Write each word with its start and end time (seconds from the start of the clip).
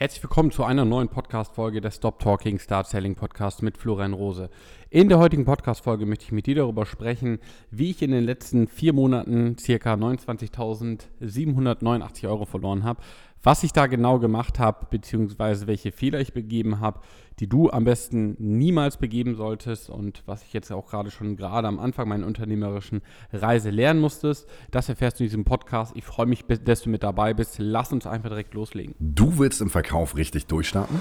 Herzlich 0.00 0.22
willkommen 0.22 0.52
zu 0.52 0.62
einer 0.62 0.84
neuen 0.84 1.08
Podcast-Folge 1.08 1.80
des 1.80 1.96
Stop 1.96 2.20
Talking 2.20 2.60
Start 2.60 2.86
Selling 2.86 3.16
Podcast 3.16 3.64
mit 3.64 3.76
Florian 3.76 4.12
Rose. 4.12 4.48
In 4.90 5.08
der 5.08 5.18
heutigen 5.18 5.44
Podcast-Folge 5.44 6.06
möchte 6.06 6.26
ich 6.26 6.30
mit 6.30 6.46
dir 6.46 6.54
darüber 6.54 6.86
sprechen, 6.86 7.40
wie 7.72 7.90
ich 7.90 8.00
in 8.00 8.12
den 8.12 8.22
letzten 8.22 8.68
vier 8.68 8.92
Monaten 8.92 9.56
ca. 9.56 9.94
29.789 9.94 12.28
Euro 12.28 12.44
verloren 12.44 12.84
habe, 12.84 13.02
was 13.42 13.62
ich 13.62 13.72
da 13.72 13.86
genau 13.86 14.18
gemacht 14.18 14.58
habe, 14.58 14.86
beziehungsweise 14.90 15.66
welche 15.66 15.92
Fehler 15.92 16.20
ich 16.20 16.32
begeben 16.32 16.80
habe, 16.80 17.00
die 17.38 17.48
du 17.48 17.70
am 17.70 17.84
besten 17.84 18.36
niemals 18.38 18.96
begeben 18.96 19.36
solltest 19.36 19.90
und 19.90 20.22
was 20.26 20.42
ich 20.42 20.52
jetzt 20.52 20.72
auch 20.72 20.86
gerade 20.86 21.10
schon 21.10 21.36
gerade 21.36 21.68
am 21.68 21.78
Anfang 21.78 22.08
meiner 22.08 22.26
unternehmerischen 22.26 23.02
Reise 23.32 23.70
lernen 23.70 24.00
musstest. 24.00 24.48
Das 24.70 24.88
erfährst 24.88 25.20
du 25.20 25.24
in 25.24 25.28
diesem 25.28 25.44
Podcast. 25.44 25.92
Ich 25.94 26.04
freue 26.04 26.26
mich, 26.26 26.44
dass 26.46 26.82
du 26.82 26.90
mit 26.90 27.02
dabei 27.02 27.34
bist. 27.34 27.56
Lass 27.58 27.92
uns 27.92 28.06
einfach 28.06 28.28
direkt 28.28 28.54
loslegen. 28.54 28.94
Du 28.98 29.38
willst 29.38 29.60
im 29.60 29.70
Verkauf 29.70 30.16
richtig 30.16 30.46
durchstarten? 30.46 31.00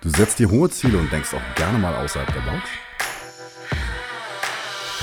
Du 0.00 0.08
setzt 0.10 0.38
dir 0.38 0.50
hohe 0.50 0.70
Ziele 0.70 0.98
und 0.98 1.10
denkst 1.12 1.34
auch 1.34 1.54
gerne 1.54 1.78
mal 1.78 1.94
außerhalb 1.96 2.32
der 2.32 2.40
Box? 2.40 2.68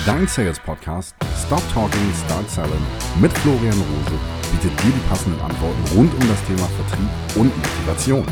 Dein 0.06 0.28
Sales 0.28 0.59
Podcast 0.59 1.16
Stop 1.45 1.62
Talking, 1.73 2.12
Start 2.26 2.50
Selling 2.50 2.72
mit 3.20 3.31
Florian 3.34 3.78
Rose 3.78 4.41
bietet 4.52 4.84
dir 4.84 4.91
die 4.91 5.08
passenden 5.08 5.40
Antworten 5.41 5.82
rund 5.96 6.14
um 6.14 6.28
das 6.28 6.46
Thema 6.46 6.68
Vertrieb 6.68 7.09
und 7.38 7.58
Motivation. 7.58 8.26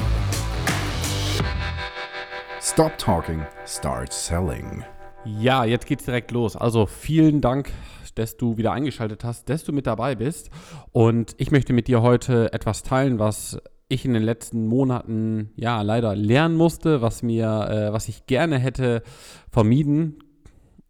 Stop 2.62 2.98
Talking, 2.98 3.41
Start 3.66 4.12
Selling. 4.12 4.84
Ja, 5.26 5.66
jetzt 5.66 5.86
geht's 5.86 6.05
direkt 6.05 6.32
los. 6.32 6.55
Also 6.55 6.86
vielen 6.86 7.41
Dank, 7.41 7.72
dass 8.16 8.38
du 8.38 8.58
wieder 8.58 8.72
eingeschaltet 8.72 9.24
hast, 9.24 9.50
dass 9.50 9.63
du 9.63 9.72
mit 9.72 9.88
dabei 9.88 10.16
bist. 10.16 10.50
Und 10.91 11.36
ich 11.38 11.52
möchte 11.52 11.74
mit 11.74 11.88
dir 11.88 12.02
heute 12.02 12.54
etwas 12.54 12.84
teilen, 12.84 13.20
was 13.20 13.60
ich 13.88 14.05
in 14.05 14.13
den 14.13 14.24
letzten 14.24 14.68
Monaten 14.68 15.52
ja 15.55 15.82
leider 15.82 16.16
lernen 16.16 16.55
musste, 16.55 17.02
was 17.02 17.24
mir, 17.24 17.46
äh, 17.70 17.93
was 17.93 18.08
ich 18.08 18.27
gerne 18.27 18.60
hätte 18.60 19.04
vermieden 19.49 20.20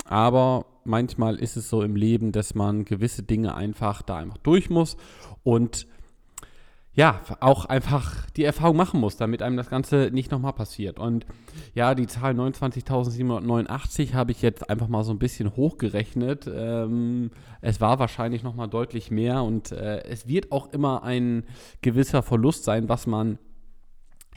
aber 0.10 0.66
manchmal 0.84 1.36
ist 1.36 1.58
es 1.58 1.70
so 1.70 1.82
im 1.82 1.96
Leben, 1.96 2.32
dass 2.32 2.56
man 2.56 2.86
gewisse 2.86 3.24
Dinge 3.24 3.56
einfach 3.56 4.02
da 4.02 4.18
einfach 4.18 4.38
durch 4.38 4.70
muss 4.70 4.98
und 5.44 5.88
ja, 7.00 7.22
auch 7.40 7.64
einfach 7.64 8.30
die 8.32 8.44
Erfahrung 8.44 8.76
machen 8.76 9.00
muss, 9.00 9.16
damit 9.16 9.42
einem 9.42 9.56
das 9.56 9.70
Ganze 9.70 10.10
nicht 10.12 10.32
nochmal 10.32 10.52
passiert. 10.52 11.00
Und 11.00 11.26
ja, 11.74 11.96
die 11.96 12.08
Zahl 12.08 12.34
29.789 12.34 14.14
habe 14.14 14.32
ich 14.32 14.42
jetzt 14.42 14.70
einfach 14.70 14.90
mal 14.90 15.04
so 15.04 15.14
ein 15.14 15.20
bisschen 15.20 15.56
hochgerechnet. 15.56 16.50
Ähm, 16.54 17.32
es 17.62 17.80
war 17.80 18.00
wahrscheinlich 18.00 18.44
nochmal 18.44 18.68
deutlich 18.68 19.12
mehr 19.12 19.44
und 19.44 19.72
äh, 19.72 20.04
es 20.04 20.28
wird 20.28 20.52
auch 20.52 20.74
immer 20.74 21.04
ein 21.04 21.44
gewisser 21.82 22.22
Verlust 22.22 22.66
sein, 22.66 22.90
was 22.90 23.08
man 23.08 23.38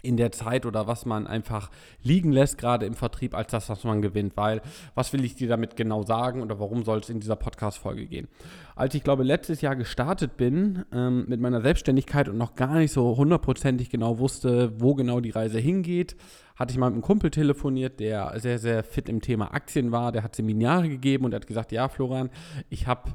in 0.03 0.17
der 0.17 0.33
Zeit 0.33 0.67
oder 0.67 0.87
was 0.87 1.07
man 1.07 1.27
einfach 1.27 1.71
liegen 2.03 2.33
lässt, 2.33 2.59
gerade 2.59 2.87
im 2.87 2.95
Vertrieb, 2.95 3.35
als 3.35 3.53
das, 3.53 3.69
was 3.69 3.85
man 3.85 4.03
gewinnt. 4.03 4.37
Weil, 4.37 4.61
was 4.95 5.13
will 5.13 5.25
ich 5.25 5.35
dir 5.35 5.49
damit 5.49 5.77
genau 5.77 6.03
sagen 6.03 6.43
oder 6.43 6.59
warum 6.59 6.85
soll 6.85 6.99
es 6.99 7.09
in 7.09 7.21
dieser 7.21 7.37
Podcast-Folge 7.37 8.07
gehen? 8.07 8.29
Als 8.75 8.95
ich, 8.95 9.05
glaube, 9.05 9.23
letztes 9.23 9.61
Jahr 9.61 9.77
gestartet 9.77 10.37
bin 10.37 10.85
ähm, 10.93 11.25
mit 11.29 11.41
meiner 11.41 11.61
Selbstständigkeit 11.61 12.29
und 12.29 12.37
noch 12.37 12.55
gar 12.55 12.75
nicht 12.75 12.93
so 12.93 13.17
hundertprozentig 13.17 13.91
genau 13.91 14.19
wusste, 14.19 14.81
wo 14.81 14.95
genau 14.95 15.21
die 15.21 15.31
Reise 15.31 15.59
hingeht, 15.59 16.17
hatte 16.57 16.73
ich 16.73 16.79
mal 16.79 16.87
mit 16.87 16.95
einem 16.95 17.03
Kumpel 17.03 17.31
telefoniert, 17.31 18.01
der 18.01 18.39
sehr, 18.39 18.59
sehr 18.59 18.85
fit 18.85 19.09
im 19.09 19.21
Thema 19.21 19.55
Aktien 19.55 19.93
war. 19.93 20.13
Der 20.13 20.23
hat 20.23 20.37
Seminare 20.37 20.89
gegeben 20.89 21.25
und 21.25 21.35
hat 21.35 21.47
gesagt, 21.47 21.73
ja, 21.73 21.89
Florian, 21.89 22.31
ich 22.69 22.87
habe 22.87 23.13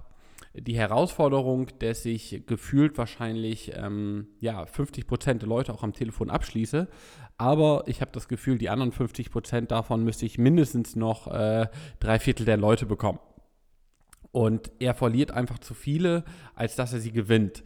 die 0.60 0.78
Herausforderung, 0.78 1.68
dass 1.80 2.06
ich 2.06 2.44
gefühlt 2.46 2.98
wahrscheinlich 2.98 3.72
ähm, 3.76 4.28
ja, 4.40 4.66
50 4.66 5.08
Prozent 5.08 5.42
der 5.42 5.50
Leute 5.50 5.74
auch 5.74 5.84
am 5.84 5.94
Telefon 5.94 6.30
abschließe. 6.30 6.88
Aber 7.38 7.84
ich 7.86 8.02
habe 8.02 8.12
das 8.12 8.28
Gefühl, 8.28 8.58
die 8.58 8.70
anderen 8.70 8.92
50 8.92 9.32
Prozent 9.32 9.72
davon 9.72 10.04
müsste 10.04 10.26
ich 10.26 10.38
mindestens 10.38 10.96
noch 10.96 11.28
äh, 11.28 11.68
drei 12.00 12.20
Viertel 12.20 12.46
der 12.46 12.58
Leute 12.58 12.86
bekommen. 12.86 13.20
Und 14.32 14.72
er 14.80 14.94
verliert 14.94 15.32
einfach 15.32 15.60
zu 15.60 15.74
viele, 15.74 16.24
als 16.56 16.76
dass 16.76 16.94
er 16.94 17.00
sie 17.00 17.12
gewinnt. 17.12 17.64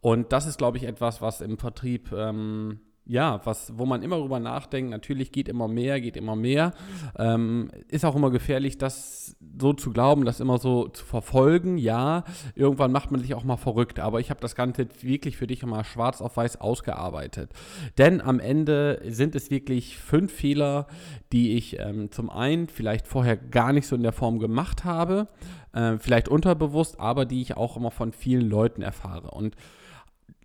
Und 0.00 0.32
das 0.32 0.46
ist, 0.46 0.58
glaube 0.58 0.76
ich, 0.76 0.84
etwas, 0.84 1.22
was 1.22 1.40
im 1.40 1.58
Vertrieb 1.58 2.12
ähm, 2.12 2.80
ja, 3.04 3.40
was, 3.44 3.76
wo 3.76 3.84
man 3.84 4.02
immer 4.02 4.18
drüber 4.18 4.38
nachdenkt, 4.38 4.90
natürlich 4.90 5.32
geht 5.32 5.48
immer 5.48 5.66
mehr, 5.66 6.00
geht 6.00 6.16
immer 6.16 6.36
mehr. 6.36 6.72
Ähm, 7.18 7.70
ist 7.88 8.04
auch 8.04 8.14
immer 8.14 8.30
gefährlich, 8.30 8.78
das 8.78 9.36
so 9.58 9.72
zu 9.72 9.90
glauben, 9.90 10.24
das 10.24 10.38
immer 10.38 10.58
so 10.58 10.86
zu 10.86 11.04
verfolgen. 11.04 11.78
Ja, 11.78 12.22
irgendwann 12.54 12.92
macht 12.92 13.10
man 13.10 13.20
sich 13.20 13.34
auch 13.34 13.42
mal 13.42 13.56
verrückt, 13.56 13.98
aber 13.98 14.20
ich 14.20 14.30
habe 14.30 14.40
das 14.40 14.54
Ganze 14.54 14.86
wirklich 15.00 15.36
für 15.36 15.48
dich 15.48 15.64
immer 15.64 15.82
schwarz 15.82 16.20
auf 16.20 16.36
weiß 16.36 16.60
ausgearbeitet. 16.60 17.50
Denn 17.98 18.20
am 18.20 18.38
Ende 18.38 19.02
sind 19.08 19.34
es 19.34 19.50
wirklich 19.50 19.98
fünf 19.98 20.32
Fehler, 20.32 20.86
die 21.32 21.56
ich 21.56 21.80
ähm, 21.80 22.12
zum 22.12 22.30
einen 22.30 22.68
vielleicht 22.68 23.08
vorher 23.08 23.36
gar 23.36 23.72
nicht 23.72 23.88
so 23.88 23.96
in 23.96 24.04
der 24.04 24.12
Form 24.12 24.38
gemacht 24.38 24.84
habe, 24.84 25.26
äh, 25.72 25.98
vielleicht 25.98 26.28
unterbewusst, 26.28 27.00
aber 27.00 27.24
die 27.26 27.42
ich 27.42 27.56
auch 27.56 27.76
immer 27.76 27.90
von 27.90 28.12
vielen 28.12 28.48
Leuten 28.48 28.80
erfahre. 28.80 29.32
Und 29.32 29.56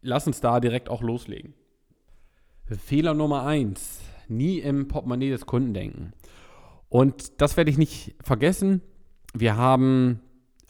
lass 0.01 0.25
uns 0.25 0.41
da 0.41 0.59
direkt 0.59 0.89
auch 0.89 1.03
loslegen. 1.03 1.53
Fehler 2.75 3.13
Nummer 3.13 3.45
eins: 3.45 4.01
nie 4.28 4.59
im 4.59 4.88
Portemonnaie 4.88 5.29
des 5.29 5.45
Kunden 5.45 5.73
denken. 5.73 6.13
Und 6.89 7.41
das 7.41 7.57
werde 7.57 7.72
ich 7.72 7.78
nicht 7.78 8.16
vergessen. 8.22 8.81
Wir 9.33 9.57
haben 9.57 10.22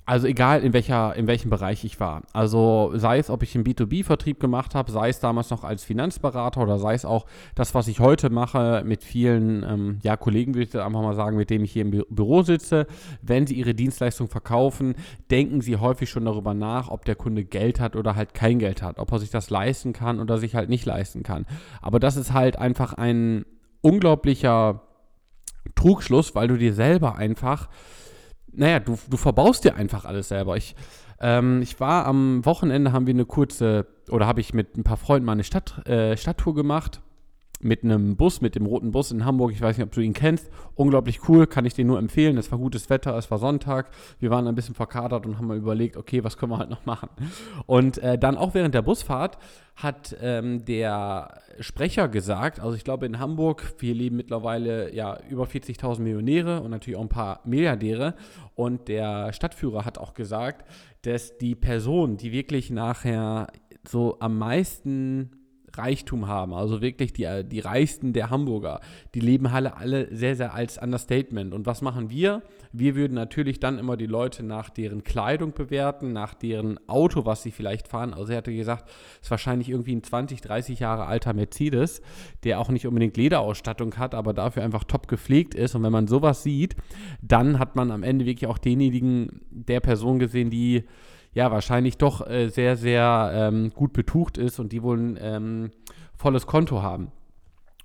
also 0.08 0.26
egal 0.26 0.64
in 0.64 0.72
welcher, 0.72 1.14
in 1.18 1.28
welchem 1.28 1.50
Bereich 1.50 1.84
ich 1.84 2.00
war. 2.00 2.24
Also 2.32 2.94
sei 2.96 3.20
es, 3.20 3.30
ob 3.30 3.44
ich 3.44 3.54
einen 3.56 3.66
B2B-Vertrieb 3.66 4.40
gemacht 4.40 4.74
habe, 4.74 4.90
sei 4.90 5.10
es 5.10 5.20
damals 5.20 5.50
noch 5.50 5.66
als 5.66 5.84
Finanzberater 5.84 6.62
oder 6.62 6.80
sei 6.80 6.94
es 6.94 7.04
auch 7.04 7.26
das, 7.56 7.76
was 7.76 7.90
ich 7.90 8.00
heute 8.00 8.30
mache 8.30 8.84
mit 8.86 9.04
vielen 9.04 9.64
ähm, 9.64 10.00
ja, 10.04 10.16
Kollegen, 10.16 10.56
würde 10.56 10.70
ich 10.70 10.76
einfach 10.76 11.02
mal 11.02 11.14
sagen, 11.14 11.36
mit 11.36 11.50
denen 11.50 11.66
ich 11.66 11.74
hier 11.74 11.82
im 11.82 11.92
Bü 11.92 12.04
Büro 12.10 12.42
sitze. 12.42 12.88
Wenn 13.22 13.46
sie 13.48 13.56
ihre 13.56 13.76
Dienstleistung 13.76 14.30
verkaufen, 14.30 14.96
denken 15.30 15.60
sie 15.60 15.76
häufig 15.76 16.10
schon 16.10 16.24
darüber 16.24 16.54
nach, 16.54 16.90
ob 16.90 17.04
der 17.04 17.16
Kunde 17.16 17.44
Geld 17.44 17.82
hat 17.82 17.98
oder 17.98 18.16
halt 18.16 18.34
kein 18.34 18.60
Geld 18.60 18.82
hat, 18.82 19.00
ob 19.00 19.12
er 19.12 19.20
sich 19.20 19.30
das 19.30 19.50
leisten 19.50 19.92
kann 19.92 20.22
oder 20.22 20.38
sich 20.38 20.56
halt 20.56 20.70
nicht 20.70 20.86
leisten 20.86 21.22
kann. 21.22 21.46
Aber 21.82 22.00
das 22.00 22.16
ist 22.16 22.32
halt 22.32 22.58
einfach 22.58 22.94
ein 22.94 23.46
unglaublicher 23.82 24.84
Trugschluss, 25.76 26.34
weil 26.34 26.48
du 26.48 26.58
dir 26.58 26.74
selber 26.74 27.18
einfach 27.18 27.68
naja, 28.52 28.80
du, 28.80 28.98
du 29.10 29.18
verbaust 29.18 29.64
dir 29.64 29.76
einfach 29.76 30.06
alles 30.06 30.30
selber. 30.30 30.58
Ich, 30.58 30.76
ähm, 31.20 31.62
ich 31.62 31.80
war 31.80 32.06
am 32.06 32.46
Wochenende, 32.46 32.92
haben 32.92 33.08
wir 33.08 33.14
eine 33.14 33.26
kurze, 33.26 33.88
oder 34.10 34.28
habe 34.28 34.42
ich 34.42 34.54
mit 34.54 34.78
ein 34.78 34.84
paar 34.84 34.98
Freunden 34.98 35.26
mal 35.26 35.34
eine 35.34 35.44
Stadt, 35.44 35.88
äh, 35.88 36.18
Stadttour 36.18 36.56
gemacht 36.56 37.02
mit 37.60 37.84
einem 37.84 38.16
Bus, 38.16 38.42
mit 38.42 38.56
dem 38.56 38.66
roten 38.66 38.92
Bus 38.92 39.12
in 39.12 39.26
Hamburg. 39.26 39.52
Ich 39.52 39.62
weiß 39.62 39.78
nicht, 39.78 39.86
ob 39.86 39.92
du 39.92 40.02
ihn 40.02 40.14
kennst. 40.14 40.50
Unglaublich 40.76 41.28
cool, 41.28 41.48
kann 41.48 41.66
ich 41.66 41.74
dir 41.74 41.86
nur 41.86 42.00
empfehlen. 42.00 42.38
Es 42.38 42.52
war 42.52 42.60
gutes 42.60 42.90
Wetter, 42.90 43.16
es 43.18 43.32
war 43.32 43.40
Sonntag. 43.40 43.90
Wir 44.20 44.30
waren 44.30 44.48
ein 44.48 44.56
bisschen 44.56 44.76
verkadert 44.76 45.26
und 45.26 45.38
haben 45.38 45.48
mal 45.48 45.58
überlegt, 45.58 45.98
okay, 45.98 46.24
was 46.24 46.38
können 46.38 46.52
wir 46.52 46.60
halt 46.60 46.70
noch 46.70 46.86
machen? 46.86 47.10
Und 47.66 47.98
äh, 48.00 48.18
dann 48.18 48.38
auch 48.38 48.54
während 48.54 48.76
der 48.76 48.82
Busfahrt 48.82 49.38
hat 49.76 50.16
ähm, 50.22 50.66
der 50.66 51.42
Sprecher 51.60 52.08
gesagt, 52.08 52.60
also 52.60 52.76
ich 52.76 52.84
glaube 52.84 53.06
in 53.06 53.20
Hamburg, 53.20 53.76
wir 53.80 53.94
leben 53.94 54.16
mittlerweile 54.16 54.94
ja 54.94 55.20
über 55.30 55.46
40.000 55.46 56.02
Millionäre 56.02 56.62
und 56.62 56.72
natürlich 56.72 56.98
auch 56.98 57.04
ein 57.04 57.10
paar 57.10 57.42
Milliardäre. 57.46 58.16
Und 58.56 58.88
der 58.88 59.34
Stadtführer 59.34 59.86
hat 59.86 60.00
auch 60.00 60.16
gesagt, 60.16 60.68
dass 61.04 61.38
die 61.38 61.56
Person, 61.56 62.18
die 62.18 62.32
wirklich 62.32 62.72
nachher 62.72 63.48
so 63.88 64.18
am 64.20 64.38
meisten 64.38 65.47
Reichtum 65.78 66.28
haben. 66.28 66.54
Also 66.54 66.82
wirklich 66.82 67.14
die, 67.14 67.44
die 67.46 67.60
Reichsten 67.60 68.14
der 68.14 68.30
Hamburger. 68.30 68.82
Die 69.14 69.20
leben 69.20 69.48
alle, 69.48 69.78
alle 69.78 70.14
sehr, 70.16 70.36
sehr 70.36 70.54
als 70.54 70.78
Understatement. 70.78 71.54
Und 71.54 71.66
was 71.66 71.82
machen 71.82 72.10
wir? 72.10 72.42
Wir 72.72 72.96
würden 72.96 73.14
natürlich 73.14 73.60
dann 73.60 73.80
immer 73.80 73.98
die 73.98 74.06
Leute 74.06 74.44
nach 74.44 74.70
deren 74.70 75.04
Kleidung 75.04 75.54
bewerten, 75.54 76.14
nach 76.14 76.34
deren 76.34 76.80
Auto, 76.88 77.26
was 77.26 77.44
sie 77.44 77.52
vielleicht 77.52 77.88
fahren. 77.88 78.14
Also 78.14 78.32
er 78.32 78.40
hatte 78.40 78.54
gesagt, 78.54 78.90
es 79.16 79.28
ist 79.28 79.32
wahrscheinlich 79.32 79.70
irgendwie 79.70 79.96
ein 79.96 80.04
20, 80.04 80.42
30 80.42 80.80
Jahre 80.80 81.06
alter 81.06 81.34
Mercedes, 81.34 82.02
der 82.44 82.60
auch 82.60 82.70
nicht 82.70 82.88
unbedingt 82.88 83.18
Lederausstattung 83.18 83.98
hat, 83.98 84.16
aber 84.16 84.34
dafür 84.34 84.64
einfach 84.64 84.84
top 84.84 85.08
gepflegt 85.08 85.56
ist. 85.56 85.76
Und 85.76 85.84
wenn 85.84 85.92
man 85.92 86.08
sowas 86.08 86.44
sieht, 86.44 86.76
dann 87.22 87.60
hat 87.60 87.76
man 87.76 87.92
am 87.92 88.04
Ende 88.04 88.26
wirklich 88.26 88.50
auch 88.50 88.58
denjenigen 88.58 89.42
der 89.50 89.80
Person 89.80 90.20
gesehen, 90.20 90.50
die 90.50 90.84
ja 91.38 91.52
wahrscheinlich 91.52 91.98
doch 91.98 92.28
äh, 92.28 92.50
sehr, 92.50 92.76
sehr 92.76 93.32
ähm, 93.32 93.72
gut 93.76 93.94
betucht 93.94 94.40
ist 94.40 94.60
und 94.60 94.72
die 94.72 94.82
wohl 94.82 94.98
ein 94.98 95.20
ähm, 95.22 95.72
volles 96.18 96.48
Konto 96.48 96.82
haben. 96.82 97.12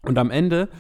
Und 0.00 0.16
am 0.18 0.30
Ende 0.30 0.70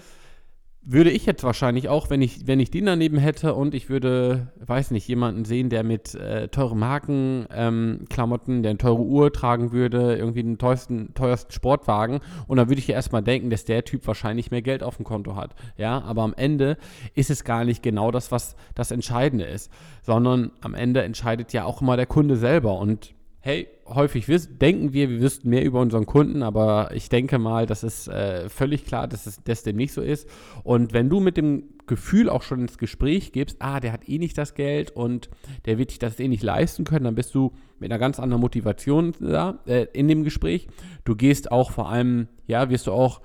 würde 0.84 1.10
ich 1.10 1.26
jetzt 1.26 1.44
wahrscheinlich 1.44 1.88
auch, 1.88 2.10
wenn 2.10 2.22
ich, 2.22 2.46
wenn 2.46 2.58
ich 2.58 2.70
den 2.70 2.86
daneben 2.86 3.16
hätte 3.16 3.54
und 3.54 3.72
ich 3.72 3.88
würde, 3.88 4.48
weiß 4.58 4.90
nicht, 4.90 5.06
jemanden 5.06 5.44
sehen, 5.44 5.70
der 5.70 5.84
mit 5.84 6.14
äh, 6.14 6.48
teuren 6.48 6.78
Markenklamotten, 6.78 8.56
ähm, 8.56 8.62
der 8.62 8.70
eine 8.70 8.78
teure 8.78 9.02
Uhr 9.02 9.32
tragen 9.32 9.70
würde, 9.70 10.16
irgendwie 10.16 10.42
den 10.42 10.58
teuersten, 10.58 11.14
teuersten 11.14 11.52
Sportwagen 11.52 12.20
und 12.48 12.56
dann 12.56 12.68
würde 12.68 12.80
ich 12.80 12.88
ja 12.88 12.96
erstmal 12.96 13.22
denken, 13.22 13.50
dass 13.50 13.64
der 13.64 13.84
Typ 13.84 14.06
wahrscheinlich 14.08 14.50
mehr 14.50 14.62
Geld 14.62 14.82
auf 14.82 14.96
dem 14.96 15.04
Konto 15.04 15.36
hat. 15.36 15.54
Ja, 15.76 16.02
aber 16.02 16.22
am 16.22 16.34
Ende 16.34 16.76
ist 17.14 17.30
es 17.30 17.44
gar 17.44 17.64
nicht 17.64 17.82
genau 17.82 18.10
das, 18.10 18.32
was 18.32 18.56
das 18.74 18.90
Entscheidende 18.90 19.44
ist, 19.44 19.70
sondern 20.02 20.50
am 20.60 20.74
Ende 20.74 21.02
entscheidet 21.02 21.52
ja 21.52 21.64
auch 21.64 21.80
immer 21.80 21.96
der 21.96 22.06
Kunde 22.06 22.36
selber 22.36 22.78
und 22.78 23.14
hey, 23.38 23.68
häufig 23.94 24.26
denken 24.60 24.92
wir, 24.92 25.10
wir 25.10 25.20
wüssten 25.20 25.48
mehr 25.48 25.64
über 25.64 25.80
unseren 25.80 26.06
Kunden, 26.06 26.42
aber 26.42 26.90
ich 26.94 27.08
denke 27.08 27.38
mal, 27.38 27.66
das 27.66 27.82
ist 27.82 28.08
äh, 28.08 28.48
völlig 28.48 28.84
klar, 28.84 29.08
dass 29.08 29.26
es 29.26 29.42
dass 29.42 29.62
dem 29.62 29.76
nicht 29.76 29.92
so 29.92 30.02
ist. 30.02 30.28
Und 30.62 30.92
wenn 30.92 31.08
du 31.08 31.20
mit 31.20 31.36
dem 31.36 31.64
Gefühl 31.86 32.28
auch 32.28 32.42
schon 32.42 32.60
ins 32.60 32.78
Gespräch 32.78 33.32
gibst, 33.32 33.56
ah, 33.60 33.80
der 33.80 33.92
hat 33.92 34.08
eh 34.08 34.18
nicht 34.18 34.38
das 34.38 34.54
Geld 34.54 34.90
und 34.90 35.30
der 35.66 35.78
wird 35.78 35.90
dich 35.90 35.98
das 35.98 36.18
eh 36.20 36.28
nicht 36.28 36.42
leisten 36.42 36.84
können, 36.84 37.04
dann 37.04 37.14
bist 37.14 37.34
du 37.34 37.52
mit 37.78 37.90
einer 37.90 37.98
ganz 37.98 38.20
anderen 38.20 38.40
Motivation 38.40 39.12
da 39.20 39.58
äh, 39.66 39.86
in 39.92 40.08
dem 40.08 40.24
Gespräch. 40.24 40.68
Du 41.04 41.16
gehst 41.16 41.50
auch 41.50 41.70
vor 41.70 41.90
allem, 41.90 42.28
ja, 42.46 42.70
wirst 42.70 42.86
du 42.86 42.92
auch 42.92 43.20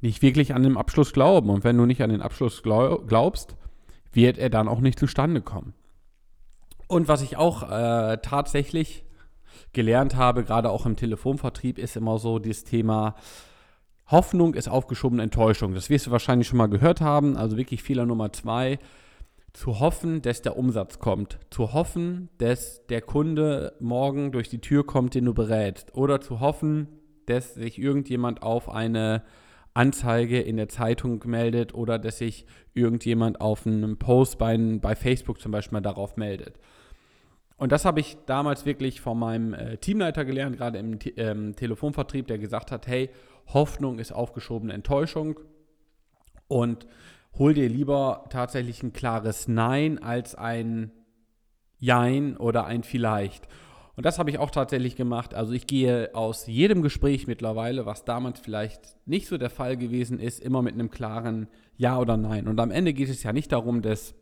nicht 0.00 0.22
wirklich 0.22 0.54
an 0.54 0.62
den 0.62 0.76
Abschluss 0.76 1.12
glauben. 1.12 1.50
Und 1.50 1.64
wenn 1.64 1.76
du 1.76 1.86
nicht 1.86 2.02
an 2.02 2.10
den 2.10 2.22
Abschluss 2.22 2.62
glaubst, 2.62 3.56
wird 4.12 4.38
er 4.38 4.50
dann 4.50 4.68
auch 4.68 4.80
nicht 4.80 4.98
zustande 4.98 5.40
kommen. 5.40 5.74
Und 6.88 7.08
was 7.08 7.22
ich 7.22 7.36
auch 7.36 7.70
äh, 7.70 8.18
tatsächlich 8.22 9.05
gelernt 9.76 10.16
habe, 10.16 10.42
gerade 10.42 10.70
auch 10.70 10.86
im 10.86 10.96
Telefonvertrieb, 10.96 11.78
ist 11.78 11.96
immer 11.96 12.18
so 12.18 12.40
dieses 12.40 12.64
Thema 12.64 13.14
Hoffnung 14.08 14.54
ist 14.54 14.68
aufgeschobene 14.68 15.22
Enttäuschung. 15.22 15.74
Das 15.74 15.90
wirst 15.90 16.06
du 16.06 16.10
wahrscheinlich 16.12 16.48
schon 16.48 16.58
mal 16.58 16.68
gehört 16.68 17.00
haben. 17.00 17.36
Also 17.36 17.56
wirklich 17.56 17.82
Fehler 17.82 18.06
Nummer 18.06 18.32
zwei. 18.32 18.78
Zu 19.52 19.80
hoffen, 19.80 20.22
dass 20.22 20.42
der 20.42 20.56
Umsatz 20.56 20.98
kommt. 20.98 21.38
Zu 21.50 21.72
hoffen, 21.72 22.28
dass 22.38 22.86
der 22.86 23.02
Kunde 23.02 23.74
morgen 23.80 24.30
durch 24.30 24.48
die 24.48 24.60
Tür 24.60 24.86
kommt, 24.86 25.14
den 25.14 25.24
du 25.24 25.34
berätst. 25.34 25.94
Oder 25.96 26.20
zu 26.20 26.40
hoffen, 26.40 26.88
dass 27.26 27.54
sich 27.54 27.78
irgendjemand 27.78 28.42
auf 28.42 28.68
eine 28.68 29.24
Anzeige 29.74 30.40
in 30.40 30.56
der 30.56 30.68
Zeitung 30.68 31.22
meldet 31.26 31.74
oder 31.74 31.98
dass 31.98 32.18
sich 32.18 32.46
irgendjemand 32.74 33.40
auf 33.40 33.66
einem 33.66 33.98
Post 33.98 34.38
bei, 34.38 34.56
bei 34.56 34.94
Facebook 34.94 35.40
zum 35.40 35.52
Beispiel 35.52 35.76
mal 35.76 35.82
darauf 35.82 36.16
meldet. 36.16 36.60
Und 37.58 37.72
das 37.72 37.84
habe 37.84 38.00
ich 38.00 38.18
damals 38.26 38.66
wirklich 38.66 39.00
von 39.00 39.18
meinem 39.18 39.54
äh, 39.54 39.78
Teamleiter 39.78 40.24
gelernt, 40.24 40.58
gerade 40.58 40.78
im 40.78 40.98
ähm, 41.16 41.56
Telefonvertrieb, 41.56 42.26
der 42.26 42.38
gesagt 42.38 42.70
hat, 42.70 42.86
hey, 42.86 43.10
Hoffnung 43.52 43.98
ist 43.98 44.12
aufgeschobene 44.12 44.74
Enttäuschung 44.74 45.40
und 46.48 46.86
hol 47.38 47.54
dir 47.54 47.68
lieber 47.68 48.24
tatsächlich 48.30 48.82
ein 48.82 48.92
klares 48.92 49.48
Nein 49.48 50.02
als 50.02 50.34
ein 50.34 50.92
Jein 51.78 52.36
oder 52.36 52.66
ein 52.66 52.82
Vielleicht. 52.82 53.48
Und 53.96 54.04
das 54.04 54.18
habe 54.18 54.28
ich 54.28 54.38
auch 54.38 54.50
tatsächlich 54.50 54.94
gemacht. 54.94 55.32
Also 55.32 55.52
ich 55.52 55.66
gehe 55.66 56.14
aus 56.14 56.46
jedem 56.46 56.82
Gespräch 56.82 57.26
mittlerweile, 57.26 57.86
was 57.86 58.04
damals 58.04 58.40
vielleicht 58.40 58.96
nicht 59.06 59.26
so 59.26 59.38
der 59.38 59.48
Fall 59.48 59.78
gewesen 59.78 60.20
ist, 60.20 60.40
immer 60.40 60.60
mit 60.60 60.74
einem 60.74 60.90
klaren 60.90 61.48
Ja 61.76 61.98
oder 61.98 62.18
Nein. 62.18 62.46
Und 62.46 62.60
am 62.60 62.70
Ende 62.70 62.92
geht 62.92 63.08
es 63.08 63.22
ja 63.22 63.32
nicht 63.32 63.52
darum, 63.52 63.80
dass 63.80 64.14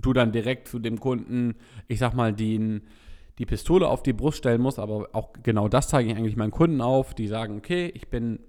du 0.00 0.12
dann 0.12 0.32
direkt 0.32 0.68
zu 0.68 0.78
dem 0.78 1.00
Kunden, 1.00 1.54
ich 1.86 1.98
sag 1.98 2.14
mal, 2.14 2.32
den, 2.32 2.82
die 3.38 3.46
Pistole 3.46 3.88
auf 3.88 4.02
die 4.02 4.12
Brust 4.12 4.38
stellen 4.38 4.60
musst, 4.60 4.78
aber 4.78 5.08
auch 5.12 5.32
genau 5.42 5.68
das 5.68 5.88
zeige 5.88 6.10
ich 6.10 6.16
eigentlich 6.16 6.36
meinen 6.36 6.50
Kunden 6.50 6.80
auf, 6.80 7.14
die 7.14 7.28
sagen, 7.28 7.56
okay, 7.56 7.90
ich 7.94 8.08
bin 8.08 8.40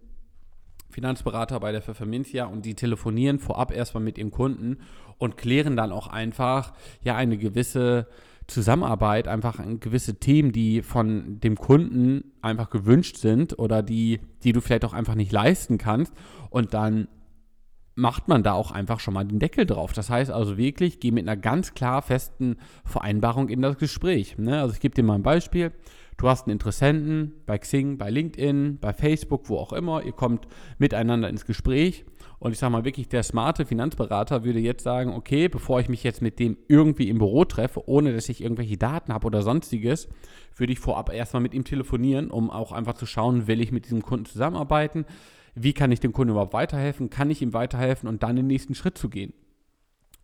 Finanzberater 0.89 1.59
bei 1.59 1.71
der 1.71 1.81
Pfefferminzia 1.81 2.45
und 2.45 2.65
die 2.65 2.73
telefonieren 2.73 3.39
vorab 3.39 3.71
erstmal 3.71 4.03
mit 4.03 4.17
ihrem 4.17 4.31
Kunden 4.31 4.77
und 5.17 5.37
klären 5.37 5.77
dann 5.77 5.91
auch 5.91 6.07
einfach 6.07 6.73
ja 7.03 7.15
eine 7.15 7.37
gewisse 7.37 8.07
Zusammenarbeit, 8.47 9.27
einfach 9.27 9.59
gewisse 9.79 10.15
Themen, 10.15 10.51
die 10.51 10.81
von 10.81 11.39
dem 11.39 11.55
Kunden 11.55 12.31
einfach 12.41 12.69
gewünscht 12.71 13.17
sind 13.17 13.59
oder 13.59 13.83
die, 13.83 14.19
die 14.43 14.53
du 14.53 14.61
vielleicht 14.61 14.85
auch 14.85 14.93
einfach 14.93 15.15
nicht 15.15 15.31
leisten 15.31 15.77
kannst. 15.77 16.13
Und 16.49 16.73
dann 16.73 17.07
macht 17.99 18.27
man 18.27 18.43
da 18.43 18.53
auch 18.53 18.71
einfach 18.71 18.99
schon 18.99 19.13
mal 19.13 19.25
den 19.25 19.39
Deckel 19.39 19.65
drauf. 19.65 19.93
Das 19.93 20.09
heißt 20.09 20.31
also 20.31 20.57
wirklich, 20.57 20.99
geh 20.99 21.11
mit 21.11 21.27
einer 21.27 21.37
ganz 21.37 21.73
klar 21.73 22.01
festen 22.01 22.57
Vereinbarung 22.85 23.49
in 23.49 23.61
das 23.61 23.77
Gespräch. 23.77 24.37
Ne? 24.37 24.59
Also 24.59 24.73
ich 24.73 24.79
gebe 24.79 24.95
dir 24.95 25.03
mal 25.03 25.15
ein 25.15 25.23
Beispiel. 25.23 25.71
Du 26.17 26.27
hast 26.27 26.47
einen 26.47 26.53
Interessenten 26.53 27.33
bei 27.45 27.57
Xing, 27.57 27.97
bei 27.97 28.09
LinkedIn, 28.09 28.79
bei 28.79 28.91
Facebook, 28.91 29.47
wo 29.47 29.57
auch 29.57 29.71
immer. 29.71 30.03
Ihr 30.03 30.11
kommt 30.11 30.47
miteinander 30.77 31.29
ins 31.29 31.45
Gespräch. 31.45 32.03
Und 32.39 32.51
ich 32.51 32.59
sage 32.59 32.71
mal 32.71 32.85
wirklich, 32.85 33.09
der 33.09 33.23
smarte 33.23 33.65
Finanzberater 33.65 34.43
würde 34.43 34.59
jetzt 34.59 34.83
sagen, 34.83 35.13
okay, 35.13 35.49
bevor 35.49 35.79
ich 35.79 35.89
mich 35.89 36.03
jetzt 36.03 36.21
mit 36.21 36.39
dem 36.39 36.57
irgendwie 36.67 37.09
im 37.09 37.19
Büro 37.19 37.45
treffe, 37.45 37.87
ohne 37.87 38.13
dass 38.13 38.29
ich 38.29 38.41
irgendwelche 38.41 38.77
Daten 38.77 39.13
habe 39.13 39.27
oder 39.27 39.41
sonstiges, 39.41 40.07
würde 40.55 40.73
ich 40.73 40.79
vorab 40.79 41.13
erstmal 41.13 41.41
mit 41.41 41.53
ihm 41.53 41.65
telefonieren, 41.65 42.31
um 42.31 42.49
auch 42.49 42.71
einfach 42.71 42.93
zu 42.93 43.05
schauen, 43.05 43.47
will 43.47 43.61
ich 43.61 43.71
mit 43.71 43.85
diesem 43.85 44.01
Kunden 44.01 44.25
zusammenarbeiten 44.25 45.05
wie 45.55 45.73
kann 45.73 45.91
ich 45.91 45.99
dem 45.99 46.13
Kunden 46.13 46.31
überhaupt 46.31 46.53
weiterhelfen, 46.53 47.09
kann 47.09 47.29
ich 47.29 47.41
ihm 47.41 47.53
weiterhelfen 47.53 48.07
und 48.07 48.23
dann 48.23 48.35
den 48.35 48.47
nächsten 48.47 48.75
Schritt 48.75 48.97
zu 48.97 49.09
gehen. 49.09 49.33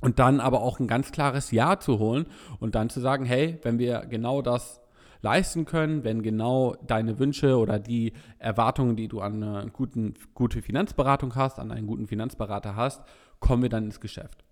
Und 0.02 0.20
dann 0.20 0.40
aber 0.40 0.62
auch 0.62 0.80
ein 0.80 0.88
ganz 0.88 1.12
klares 1.12 1.52
Ja 1.52 1.80
zu 1.80 2.00
holen 2.00 2.28
und 2.60 2.76
dann 2.76 2.90
zu 2.90 3.00
sagen, 3.00 3.26
hey, 3.26 3.58
wenn 3.64 3.80
wir 3.80 4.06
genau 4.06 4.42
das 4.42 4.82
leisten 5.22 5.66
können, 5.66 6.04
wenn 6.04 6.22
genau 6.22 6.76
deine 6.86 7.18
Wünsche 7.18 7.58
oder 7.58 7.80
die 7.80 8.14
Erwartungen, 8.38 8.96
die 8.96 9.08
du 9.08 9.22
an 9.22 9.42
eine 9.42 9.72
guten, 9.72 10.14
gute 10.36 10.62
Finanzberatung 10.62 11.36
hast, 11.36 11.58
an 11.58 11.72
einen 11.72 11.88
guten 11.88 12.08
Finanzberater 12.08 12.76
hast, 12.76 13.02
kommen 13.40 13.64
wir 13.64 13.70
dann 13.70 13.86
ins 13.86 14.00
Geschäft. 14.00 14.45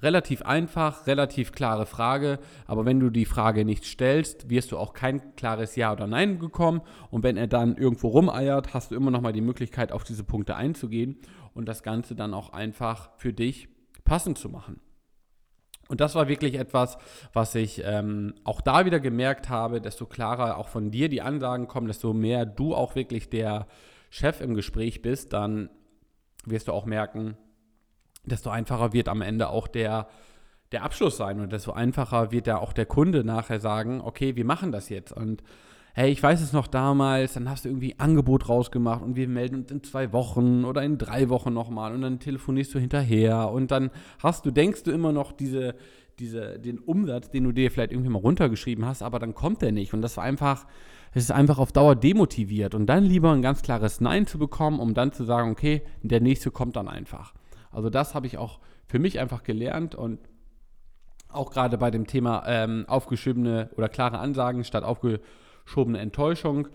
Relativ 0.00 0.42
einfach, 0.42 1.08
relativ 1.08 1.50
klare 1.50 1.84
Frage, 1.84 2.38
aber 2.66 2.84
wenn 2.84 3.00
du 3.00 3.10
die 3.10 3.24
Frage 3.24 3.64
nicht 3.64 3.84
stellst, 3.84 4.48
wirst 4.48 4.70
du 4.70 4.78
auch 4.78 4.92
kein 4.92 5.34
klares 5.34 5.74
Ja 5.74 5.92
oder 5.92 6.06
Nein 6.06 6.38
bekommen 6.38 6.82
und 7.10 7.24
wenn 7.24 7.36
er 7.36 7.48
dann 7.48 7.76
irgendwo 7.76 8.08
rumeiert, 8.08 8.74
hast 8.74 8.92
du 8.92 8.94
immer 8.94 9.10
noch 9.10 9.22
mal 9.22 9.32
die 9.32 9.40
Möglichkeit, 9.40 9.90
auf 9.90 10.04
diese 10.04 10.22
Punkte 10.22 10.54
einzugehen 10.54 11.18
und 11.52 11.66
das 11.66 11.82
Ganze 11.82 12.14
dann 12.14 12.32
auch 12.32 12.52
einfach 12.52 13.10
für 13.16 13.32
dich 13.32 13.68
passend 14.04 14.38
zu 14.38 14.48
machen. 14.48 14.80
Und 15.88 16.00
das 16.00 16.14
war 16.14 16.28
wirklich 16.28 16.54
etwas, 16.54 16.98
was 17.32 17.54
ich 17.56 17.82
ähm, 17.84 18.34
auch 18.44 18.60
da 18.60 18.84
wieder 18.84 19.00
gemerkt 19.00 19.48
habe, 19.48 19.80
desto 19.80 20.06
klarer 20.06 20.58
auch 20.58 20.68
von 20.68 20.92
dir 20.92 21.08
die 21.08 21.22
Ansagen 21.22 21.66
kommen, 21.66 21.88
desto 21.88 22.12
mehr 22.12 22.46
du 22.46 22.74
auch 22.74 22.94
wirklich 22.94 23.30
der 23.30 23.66
Chef 24.10 24.40
im 24.40 24.54
Gespräch 24.54 25.02
bist, 25.02 25.32
dann 25.32 25.70
wirst 26.44 26.68
du 26.68 26.72
auch 26.72 26.84
merken, 26.84 27.36
desto 28.28 28.50
einfacher 28.50 28.92
wird 28.92 29.08
am 29.08 29.22
Ende 29.22 29.48
auch 29.48 29.68
der, 29.68 30.08
der 30.72 30.84
Abschluss 30.84 31.16
sein 31.16 31.40
und 31.40 31.52
desto 31.52 31.72
einfacher 31.72 32.30
wird 32.30 32.46
ja 32.46 32.58
auch 32.58 32.72
der 32.72 32.86
Kunde 32.86 33.24
nachher 33.24 33.60
sagen, 33.60 34.00
okay, 34.00 34.36
wir 34.36 34.44
machen 34.44 34.72
das 34.72 34.88
jetzt 34.88 35.12
und 35.12 35.42
hey, 35.94 36.12
ich 36.12 36.22
weiß 36.22 36.40
es 36.40 36.52
noch 36.52 36.68
damals, 36.68 37.32
dann 37.34 37.50
hast 37.50 37.64
du 37.64 37.70
irgendwie 37.70 37.94
ein 37.94 38.00
Angebot 38.00 38.48
rausgemacht 38.48 39.02
und 39.02 39.16
wir 39.16 39.26
melden 39.26 39.56
uns 39.56 39.72
in 39.72 39.82
zwei 39.82 40.12
Wochen 40.12 40.64
oder 40.64 40.82
in 40.84 40.96
drei 40.96 41.28
Wochen 41.28 41.52
nochmal 41.52 41.92
und 41.92 42.02
dann 42.02 42.20
telefonierst 42.20 42.72
du 42.72 42.78
hinterher 42.78 43.50
und 43.50 43.72
dann 43.72 43.90
hast 44.22 44.46
du, 44.46 44.52
denkst 44.52 44.84
du 44.84 44.92
immer 44.92 45.10
noch 45.10 45.32
diese, 45.32 45.74
diese, 46.18 46.58
den 46.60 46.78
Umsatz, 46.78 47.30
den 47.30 47.44
du 47.44 47.52
dir 47.52 47.70
vielleicht 47.70 47.90
irgendwie 47.90 48.10
mal 48.10 48.20
runtergeschrieben 48.20 48.84
hast, 48.84 49.02
aber 49.02 49.18
dann 49.18 49.34
kommt 49.34 49.60
der 49.62 49.72
nicht 49.72 49.92
und 49.92 50.02
das 50.02 50.16
war 50.16 50.22
einfach, 50.24 50.66
es 51.14 51.24
ist 51.24 51.32
einfach 51.32 51.58
auf 51.58 51.72
Dauer 51.72 51.96
demotiviert 51.96 52.76
und 52.76 52.86
dann 52.86 53.02
lieber 53.02 53.32
ein 53.32 53.42
ganz 53.42 53.62
klares 53.62 54.00
Nein 54.00 54.26
zu 54.26 54.38
bekommen, 54.38 54.78
um 54.78 54.94
dann 54.94 55.12
zu 55.12 55.24
sagen, 55.24 55.50
okay, 55.50 55.82
der 56.02 56.20
nächste 56.20 56.52
kommt 56.52 56.76
dann 56.76 56.86
einfach. 56.86 57.34
Also 57.70 57.90
das 57.90 58.14
habe 58.14 58.26
ich 58.26 58.38
auch 58.38 58.60
für 58.86 58.98
mich 58.98 59.18
einfach 59.18 59.42
gelernt 59.42 59.94
und 59.94 60.18
auch 61.28 61.50
gerade 61.50 61.76
bei 61.76 61.90
dem 61.90 62.06
Thema 62.06 62.44
ähm, 62.46 62.84
aufgeschobene 62.88 63.70
oder 63.76 63.88
klare 63.88 64.18
Ansagen 64.18 64.64
statt 64.64 64.84
aufgeschobene 64.84 65.98
Enttäuschung. 65.98 66.68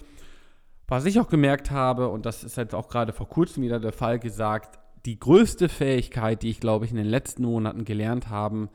Was 0.87 1.05
ich 1.05 1.19
auch 1.19 1.27
gemerkt 1.27 1.71
habe, 1.71 2.09
und 2.09 2.25
das 2.25 2.43
ist 2.43 2.57
jetzt 2.57 2.75
auch 2.75 2.87
gerade 2.87 3.13
vor 3.13 3.27
kurzem 3.27 3.63
wieder 3.63 3.79
der 3.79 3.93
Fall 3.93 4.19
gesagt, 4.19 4.79
die 5.05 5.19
größte 5.19 5.69
Fähigkeit, 5.69 6.43
die 6.43 6.49
ich 6.49 6.59
glaube 6.59 6.85
ich 6.85 6.91
in 6.91 6.97
den 6.97 7.07
letzten 7.07 7.43
Monaten 7.43 7.83
gelernt 7.83 8.29
haben, 8.29 8.69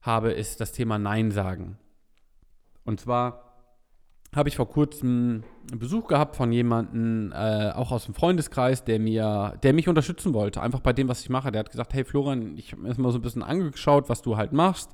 habe, 0.00 0.32
ist 0.32 0.60
das 0.60 0.72
Thema 0.72 0.98
Nein 0.98 1.30
sagen. 1.30 1.78
Und 2.84 3.00
zwar 3.00 3.49
habe 4.34 4.48
ich 4.48 4.56
vor 4.56 4.68
kurzem 4.68 5.42
einen 5.70 5.78
Besuch 5.80 6.06
gehabt 6.06 6.36
von 6.36 6.52
jemandem, 6.52 7.32
äh, 7.32 7.70
auch 7.72 7.90
aus 7.90 8.04
dem 8.04 8.14
Freundeskreis, 8.14 8.84
der 8.84 9.00
mir, 9.00 9.54
der 9.62 9.72
mich 9.72 9.88
unterstützen 9.88 10.34
wollte, 10.34 10.62
einfach 10.62 10.80
bei 10.80 10.92
dem, 10.92 11.08
was 11.08 11.20
ich 11.22 11.30
mache. 11.30 11.50
Der 11.50 11.60
hat 11.60 11.70
gesagt, 11.70 11.94
hey 11.94 12.04
Florian, 12.04 12.56
ich 12.56 12.72
habe 12.72 12.82
mir 12.82 12.94
mal 12.96 13.10
so 13.10 13.18
ein 13.18 13.22
bisschen 13.22 13.42
angeschaut, 13.42 14.08
was 14.08 14.22
du 14.22 14.36
halt 14.36 14.52
machst. 14.52 14.90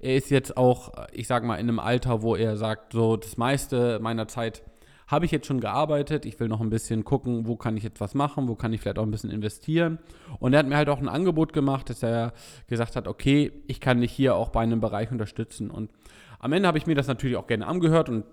Er 0.00 0.16
ist 0.16 0.30
jetzt 0.30 0.56
auch, 0.56 0.92
ich 1.12 1.28
sage 1.28 1.46
mal, 1.46 1.56
in 1.56 1.68
einem 1.68 1.78
Alter, 1.78 2.22
wo 2.22 2.34
er 2.34 2.56
sagt, 2.56 2.92
so 2.92 3.16
das 3.16 3.36
meiste 3.36 4.00
meiner 4.00 4.26
Zeit 4.26 4.64
habe 5.06 5.26
ich 5.26 5.30
jetzt 5.30 5.46
schon 5.46 5.60
gearbeitet. 5.60 6.24
Ich 6.24 6.40
will 6.40 6.48
noch 6.48 6.60
ein 6.60 6.70
bisschen 6.70 7.04
gucken, 7.04 7.46
wo 7.46 7.54
kann 7.54 7.76
ich 7.76 7.84
jetzt 7.84 8.00
was 8.00 8.14
machen, 8.14 8.48
wo 8.48 8.56
kann 8.56 8.72
ich 8.72 8.80
vielleicht 8.80 8.98
auch 8.98 9.04
ein 9.04 9.10
bisschen 9.10 9.30
investieren. 9.30 9.98
Und 10.40 10.54
er 10.54 10.60
hat 10.60 10.66
mir 10.66 10.76
halt 10.76 10.88
auch 10.88 10.98
ein 10.98 11.08
Angebot 11.08 11.52
gemacht, 11.52 11.90
dass 11.90 12.02
er 12.02 12.32
gesagt 12.66 12.96
hat, 12.96 13.06
okay, 13.06 13.52
ich 13.68 13.78
kann 13.78 14.00
dich 14.00 14.10
hier 14.10 14.34
auch 14.34 14.48
bei 14.48 14.62
einem 14.62 14.80
Bereich 14.80 15.12
unterstützen. 15.12 15.70
Und 15.70 15.90
am 16.40 16.52
Ende 16.52 16.66
habe 16.66 16.78
ich 16.78 16.86
mir 16.86 16.94
das 16.94 17.06
natürlich 17.06 17.36
auch 17.36 17.46
gerne 17.46 17.66
angehört 17.66 18.08
und 18.08 18.24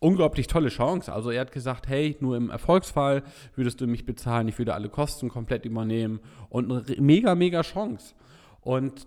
unglaublich 0.00 0.46
tolle 0.46 0.70
Chance. 0.70 1.12
Also 1.12 1.30
er 1.30 1.42
hat 1.42 1.52
gesagt, 1.52 1.88
hey, 1.88 2.16
nur 2.20 2.36
im 2.36 2.50
Erfolgsfall 2.50 3.22
würdest 3.54 3.80
du 3.80 3.86
mich 3.86 4.04
bezahlen, 4.04 4.48
ich 4.48 4.58
würde 4.58 4.74
alle 4.74 4.88
Kosten 4.88 5.28
komplett 5.28 5.64
übernehmen 5.64 6.20
und 6.48 6.72
eine 6.72 7.00
mega, 7.00 7.34
mega 7.34 7.62
Chance. 7.62 8.14
Und 8.62 9.06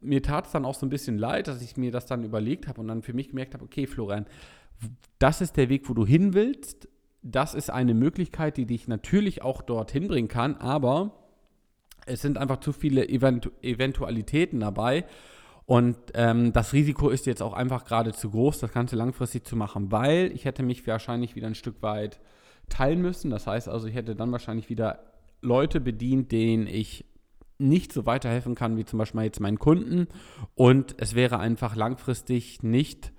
mir 0.00 0.22
tat 0.22 0.46
es 0.46 0.52
dann 0.52 0.64
auch 0.64 0.74
so 0.74 0.86
ein 0.86 0.90
bisschen 0.90 1.18
leid, 1.18 1.48
dass 1.48 1.62
ich 1.62 1.76
mir 1.76 1.90
das 1.90 2.06
dann 2.06 2.24
überlegt 2.24 2.68
habe 2.68 2.80
und 2.80 2.88
dann 2.88 3.02
für 3.02 3.14
mich 3.14 3.30
gemerkt 3.30 3.54
habe, 3.54 3.64
okay, 3.64 3.86
Florian, 3.86 4.26
das 5.18 5.40
ist 5.40 5.56
der 5.56 5.70
Weg, 5.70 5.88
wo 5.88 5.94
du 5.94 6.06
hin 6.06 6.34
willst. 6.34 6.88
Das 7.22 7.54
ist 7.54 7.70
eine 7.70 7.94
Möglichkeit, 7.94 8.58
die 8.58 8.66
dich 8.66 8.86
natürlich 8.86 9.40
auch 9.40 9.62
dorthin 9.62 10.08
bringen 10.08 10.28
kann, 10.28 10.56
aber 10.56 11.12
es 12.04 12.20
sind 12.20 12.36
einfach 12.36 12.60
zu 12.60 12.72
viele 12.72 13.08
Eventu 13.08 13.50
Eventualitäten 13.62 14.60
dabei. 14.60 15.06
Und 15.66 15.96
ähm, 16.14 16.52
das 16.52 16.72
Risiko 16.72 17.08
ist 17.08 17.26
jetzt 17.26 17.42
auch 17.42 17.54
einfach 17.54 17.84
gerade 17.84 18.12
zu 18.12 18.30
groß, 18.30 18.60
das 18.60 18.72
Ganze 18.72 18.96
langfristig 18.96 19.46
zu 19.46 19.56
machen, 19.56 19.90
weil 19.90 20.30
ich 20.34 20.44
hätte 20.44 20.62
mich 20.62 20.86
wahrscheinlich 20.86 21.36
wieder 21.36 21.46
ein 21.46 21.54
Stück 21.54 21.82
weit 21.82 22.20
teilen 22.68 23.00
müssen. 23.00 23.30
Das 23.30 23.46
heißt 23.46 23.68
also, 23.68 23.86
ich 23.86 23.94
hätte 23.94 24.14
dann 24.14 24.32
wahrscheinlich 24.32 24.68
wieder 24.68 25.00
Leute 25.40 25.80
bedient, 25.80 26.32
denen 26.32 26.66
ich 26.66 27.04
nicht 27.58 27.92
so 27.92 28.04
weiterhelfen 28.04 28.54
kann, 28.54 28.76
wie 28.76 28.84
zum 28.84 28.98
Beispiel 28.98 29.22
jetzt 29.22 29.40
meinen 29.40 29.58
Kunden. 29.58 30.08
Und 30.54 30.96
es 30.98 31.14
wäre 31.14 31.38
einfach 31.38 31.76
langfristig 31.76 32.62
nicht, 32.62 33.12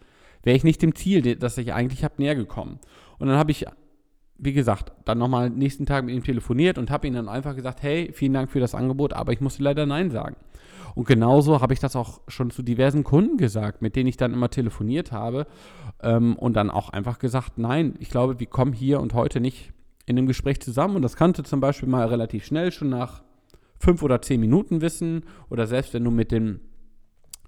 wäre 0.44 0.58
ich 0.58 0.64
nicht 0.64 0.82
dem 0.82 0.94
Ziel, 0.96 1.36
das 1.36 1.58
ich 1.58 1.74
eigentlich 1.74 2.04
habe, 2.04 2.16
näher 2.18 2.36
gekommen. 2.36 2.80
Und 3.18 3.28
dann 3.28 3.38
habe 3.38 3.52
ich, 3.52 3.66
wie 4.38 4.54
gesagt, 4.54 4.92
dann 5.06 5.18
nochmal 5.18 5.50
nächsten 5.50 5.86
Tag 5.86 6.06
mit 6.06 6.14
ihm 6.14 6.24
telefoniert 6.24 6.78
und 6.78 6.92
habe 6.92 7.08
ihm 7.08 7.14
dann 7.14 7.30
einfach 7.30 7.56
gesagt, 7.56 7.82
hey, 7.82 8.12
vielen 8.14 8.34
Dank 8.34 8.52
für 8.52 8.60
das 8.60 8.76
Angebot, 8.76 9.14
aber 9.14 9.32
ich 9.32 9.42
musste 9.42 9.64
leider 9.64 9.86
Nein 9.86 10.12
sagen. 10.12 10.36
Und 10.96 11.08
genauso 11.08 11.62
habe 11.62 11.74
ich 11.74 11.80
das 11.80 11.96
auch 11.96 12.22
schon 12.28 12.50
zu 12.50 12.64
diversen 12.64 13.04
Kunden 13.04 13.38
gesagt, 13.38 13.82
mit 13.82 13.96
denen 13.96 14.08
ich 14.08 14.18
dann 14.18 14.34
immer 14.34 14.50
telefoniert 14.50 15.12
habe 15.12 15.46
ähm, 16.02 16.36
und 16.38 16.56
dann 16.56 16.70
auch 16.70 16.90
einfach 16.90 17.20
gesagt, 17.20 17.58
nein, 17.58 17.96
ich 18.00 18.10
glaube, 18.10 18.40
wir 18.40 18.48
kommen 18.48 18.74
hier 18.74 19.02
und 19.02 19.14
heute 19.14 19.42
nicht 19.42 19.74
in 20.06 20.16
dem 20.16 20.26
Gespräch 20.26 20.62
zusammen. 20.62 20.96
Und 20.96 21.02
das 21.02 21.18
kannst 21.18 21.40
du 21.40 21.44
zum 21.44 21.60
Beispiel 21.60 21.90
mal 21.90 22.08
relativ 22.08 22.46
schnell 22.46 22.72
schon 22.72 22.90
nach 22.90 23.24
fünf 23.78 24.04
oder 24.04 24.22
zehn 24.22 24.40
Minuten 24.40 24.82
wissen 24.82 25.26
oder 25.50 25.68
selbst 25.68 25.94
wenn 25.94 26.04
du 26.04 26.12
mit 26.12 26.32
den 26.32 26.62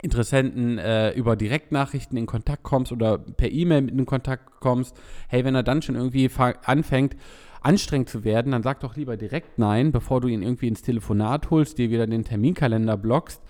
Interessenten 0.01 0.77
äh, 0.77 1.11
über 1.13 1.35
Direktnachrichten 1.35 2.17
in 2.17 2.27
Kontakt 2.27 2.63
kommst 2.63 2.91
oder 2.91 3.17
per 3.17 3.51
E-Mail 3.51 3.81
mit 3.81 3.95
in 3.95 4.05
Kontakt 4.05 4.59
kommst, 4.59 4.95
hey, 5.27 5.43
wenn 5.43 5.55
er 5.55 5.63
dann 5.63 5.81
schon 5.81 5.95
irgendwie 5.95 6.29
anfängt, 6.65 7.15
anstrengend 7.61 8.09
zu 8.09 8.23
werden, 8.23 8.51
dann 8.51 8.63
sag 8.63 8.79
doch 8.79 8.95
lieber 8.95 9.17
direkt 9.17 9.59
nein, 9.59 9.91
bevor 9.91 10.21
du 10.21 10.27
ihn 10.27 10.41
irgendwie 10.41 10.67
ins 10.67 10.81
Telefonat 10.81 11.49
holst, 11.49 11.77
dir 11.77 11.89
wieder 11.89 12.07
den 12.07 12.23
Terminkalender 12.23 12.97
blockst 12.97 13.41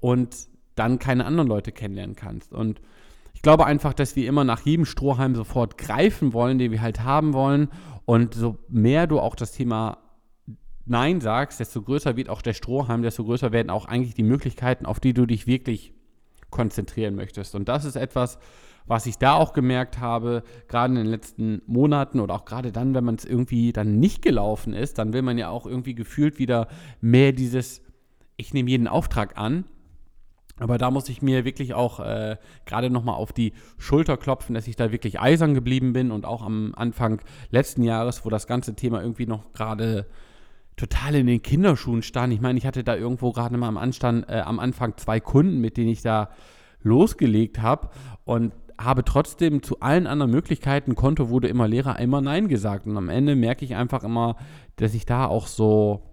und 0.00 0.48
dann 0.74 0.98
keine 0.98 1.26
anderen 1.26 1.48
Leute 1.48 1.72
kennenlernen 1.72 2.16
kannst. 2.16 2.52
Und 2.52 2.80
ich 3.34 3.42
glaube 3.42 3.66
einfach, 3.66 3.94
dass 3.94 4.16
wir 4.16 4.28
immer 4.28 4.44
nach 4.44 4.60
jedem 4.60 4.84
Strohhalm 4.84 5.34
sofort 5.34 5.78
greifen 5.78 6.32
wollen, 6.32 6.58
den 6.58 6.72
wir 6.72 6.82
halt 6.82 7.04
haben 7.04 7.32
wollen. 7.32 7.68
Und 8.04 8.34
so 8.34 8.58
mehr 8.68 9.06
du 9.06 9.20
auch 9.20 9.34
das 9.34 9.52
Thema 9.52 9.98
Nein 10.86 11.20
sagst, 11.20 11.60
desto 11.60 11.82
größer 11.82 12.16
wird 12.16 12.28
auch 12.28 12.42
der 12.42 12.54
Strohhalm, 12.54 13.02
desto 13.02 13.24
größer 13.24 13.52
werden 13.52 13.70
auch 13.70 13.86
eigentlich 13.86 14.14
die 14.14 14.24
Möglichkeiten, 14.24 14.86
auf 14.86 15.00
die 15.00 15.14
du 15.14 15.26
dich 15.26 15.46
wirklich 15.46 15.94
konzentrieren 16.50 17.14
möchtest. 17.14 17.54
Und 17.54 17.68
das 17.68 17.84
ist 17.84 17.96
etwas, 17.96 18.38
was 18.90 19.06
ich 19.06 19.18
da 19.18 19.34
auch 19.34 19.52
gemerkt 19.52 20.00
habe, 20.00 20.42
gerade 20.66 20.92
in 20.92 20.96
den 20.96 21.06
letzten 21.06 21.62
Monaten 21.66 22.18
oder 22.18 22.34
auch 22.34 22.44
gerade 22.44 22.72
dann, 22.72 22.92
wenn 22.92 23.04
man 23.04 23.14
es 23.14 23.24
irgendwie 23.24 23.72
dann 23.72 24.00
nicht 24.00 24.20
gelaufen 24.20 24.72
ist, 24.74 24.98
dann 24.98 25.12
will 25.12 25.22
man 25.22 25.38
ja 25.38 25.48
auch 25.48 25.64
irgendwie 25.64 25.94
gefühlt 25.94 26.40
wieder 26.40 26.66
mehr 27.00 27.30
dieses, 27.30 27.82
ich 28.36 28.52
nehme 28.52 28.68
jeden 28.68 28.88
Auftrag 28.88 29.38
an. 29.38 29.64
Aber 30.58 30.76
da 30.76 30.90
muss 30.90 31.08
ich 31.08 31.22
mir 31.22 31.44
wirklich 31.44 31.72
auch 31.72 32.00
äh, 32.00 32.36
gerade 32.66 32.90
nochmal 32.90 33.14
auf 33.14 33.32
die 33.32 33.52
Schulter 33.78 34.16
klopfen, 34.16 34.56
dass 34.56 34.66
ich 34.66 34.74
da 34.74 34.90
wirklich 34.90 35.20
eisern 35.20 35.54
geblieben 35.54 35.92
bin 35.92 36.10
und 36.10 36.26
auch 36.26 36.42
am 36.42 36.74
Anfang 36.74 37.22
letzten 37.50 37.84
Jahres, 37.84 38.24
wo 38.24 38.28
das 38.28 38.48
ganze 38.48 38.74
Thema 38.74 39.00
irgendwie 39.00 39.26
noch 39.26 39.52
gerade 39.52 40.06
total 40.74 41.14
in 41.14 41.28
den 41.28 41.42
Kinderschuhen 41.42 42.02
stand. 42.02 42.32
Ich 42.32 42.40
meine, 42.40 42.58
ich 42.58 42.66
hatte 42.66 42.82
da 42.82 42.96
irgendwo 42.96 43.30
gerade 43.30 43.56
mal 43.56 43.68
am, 43.68 43.76
Anstand, 43.76 44.28
äh, 44.28 44.40
am 44.40 44.58
Anfang 44.58 44.96
zwei 44.96 45.20
Kunden, 45.20 45.60
mit 45.60 45.76
denen 45.76 45.90
ich 45.90 46.02
da 46.02 46.30
losgelegt 46.82 47.62
habe 47.62 47.90
und 48.24 48.52
habe 48.80 49.04
trotzdem 49.04 49.62
zu 49.62 49.80
allen 49.80 50.06
anderen 50.06 50.30
Möglichkeiten, 50.30 50.94
Konto 50.94 51.28
wurde 51.28 51.48
immer 51.48 51.68
leerer, 51.68 51.98
immer 51.98 52.20
Nein 52.20 52.48
gesagt. 52.48 52.86
Und 52.86 52.96
am 52.96 53.08
Ende 53.08 53.36
merke 53.36 53.64
ich 53.64 53.76
einfach 53.76 54.04
immer, 54.04 54.36
dass 54.76 54.94
ich 54.94 55.04
da 55.04 55.26
auch 55.26 55.46
so 55.46 56.06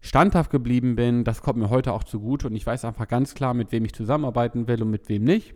standhaft 0.00 0.50
geblieben 0.50 0.96
bin. 0.96 1.24
Das 1.24 1.42
kommt 1.42 1.58
mir 1.58 1.70
heute 1.70 1.92
auch 1.92 2.04
zugute 2.04 2.46
und 2.46 2.56
ich 2.56 2.66
weiß 2.66 2.84
einfach 2.84 3.08
ganz 3.08 3.34
klar, 3.34 3.54
mit 3.54 3.72
wem 3.72 3.84
ich 3.84 3.94
zusammenarbeiten 3.94 4.68
will 4.68 4.82
und 4.82 4.90
mit 4.90 5.08
wem 5.08 5.24
nicht. 5.24 5.54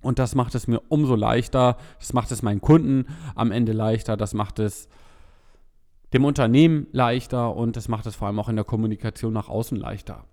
Und 0.00 0.18
das 0.18 0.34
macht 0.34 0.54
es 0.54 0.68
mir 0.68 0.80
umso 0.88 1.16
leichter. 1.16 1.76
Das 1.98 2.12
macht 2.12 2.30
es 2.30 2.42
meinen 2.42 2.60
Kunden 2.60 3.06
am 3.34 3.50
Ende 3.50 3.72
leichter. 3.72 4.16
Das 4.16 4.34
macht 4.34 4.58
es 4.58 4.88
dem 6.12 6.24
Unternehmen 6.24 6.86
leichter 6.92 7.56
und 7.56 7.76
es 7.76 7.88
macht 7.88 8.06
es 8.06 8.14
vor 8.14 8.28
allem 8.28 8.38
auch 8.38 8.48
in 8.48 8.56
der 8.56 8.64
Kommunikation 8.64 9.32
nach 9.32 9.48
außen 9.48 9.76
leichter. 9.76 10.24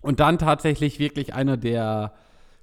Und 0.00 0.20
dann 0.20 0.38
tatsächlich 0.38 0.98
wirklich 0.98 1.34
einer 1.34 1.58
der 1.58 2.14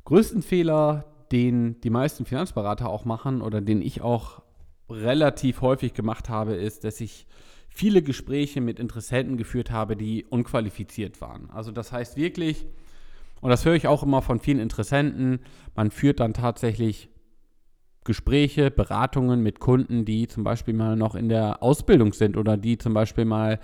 größten 0.06 0.42
Fehler, 0.42 1.06
den 1.32 1.80
die 1.82 1.90
meisten 1.90 2.26
Finanzberater 2.26 2.90
auch 2.90 3.06
machen 3.06 3.42
oder 3.42 3.62
den 3.62 3.82
ich 3.82 4.02
auch 4.02 4.42
relativ 4.90 5.62
häufig 5.62 5.94
gemacht 5.94 6.30
habe, 6.30 6.54
ist, 6.54 6.84
dass 6.84 7.02
ich 7.02 7.28
viele 7.68 8.02
Gespräche 8.02 8.62
mit 8.62 8.80
Interessenten 8.80 9.38
geführt 9.38 9.72
habe, 9.72 9.96
die 9.96 10.26
unqualifiziert 10.26 11.22
waren. 11.22 11.50
Also 11.52 11.72
das 11.72 11.92
heißt 11.92 12.18
wirklich, 12.18 12.66
und 13.42 13.50
das 13.50 13.66
höre 13.66 13.76
ich 13.76 13.88
auch 13.88 14.04
immer 14.04 14.22
von 14.22 14.40
vielen 14.40 14.60
Interessenten, 14.60 15.40
man 15.76 15.92
führt 15.92 16.20
dann 16.20 16.34
tatsächlich 16.34 17.10
Gespräche, 18.04 18.72
Beratungen 18.72 19.44
mit 19.44 19.60
Kunden, 19.60 20.06
die 20.06 20.28
zum 20.28 20.44
Beispiel 20.44 20.74
mal 20.74 20.96
noch 20.96 21.14
in 21.14 21.30
der 21.30 21.62
Ausbildung 21.62 22.14
sind 22.14 22.38
oder 22.38 22.56
die 22.58 22.78
zum 22.78 22.94
Beispiel 22.94 23.26
mal 23.26 23.60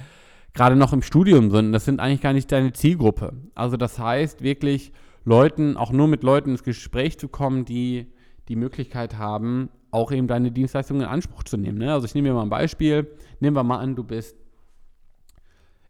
gerade 0.54 0.76
noch 0.76 0.94
im 0.94 1.02
Studium 1.02 1.50
sind. 1.50 1.72
Das 1.72 1.86
sind 1.86 2.00
eigentlich 2.00 2.22
gar 2.22 2.34
nicht 2.34 2.52
deine 2.52 2.74
Zielgruppe. 2.74 3.34
Also 3.56 3.78
das 3.78 3.98
heißt 3.98 4.44
wirklich 4.44 4.92
Leuten, 5.26 5.78
auch 5.78 5.92
nur 5.92 6.08
mit 6.08 6.24
Leuten 6.24 6.52
ins 6.52 6.64
Gespräch 6.64 7.18
zu 7.18 7.28
kommen, 7.28 7.66
die 7.66 8.12
die 8.50 8.56
Möglichkeit 8.56 9.18
haben, 9.18 9.70
auch 9.92 10.12
eben 10.12 10.28
deine 10.28 10.52
Dienstleistungen 10.52 11.04
in 11.04 11.08
Anspruch 11.08 11.44
zu 11.44 11.58
nehmen. 11.58 11.78
Ne? 11.78 11.94
Also 11.94 12.06
ich 12.06 12.16
nehme 12.16 12.30
mir 12.30 12.36
mal 12.36 12.44
ein 12.44 12.50
Beispiel. 12.50 13.16
Nehmen 13.40 13.56
wir 13.56 13.64
mal 13.64 13.80
an, 13.80 13.96
du 13.96 14.04
bist 14.04 14.36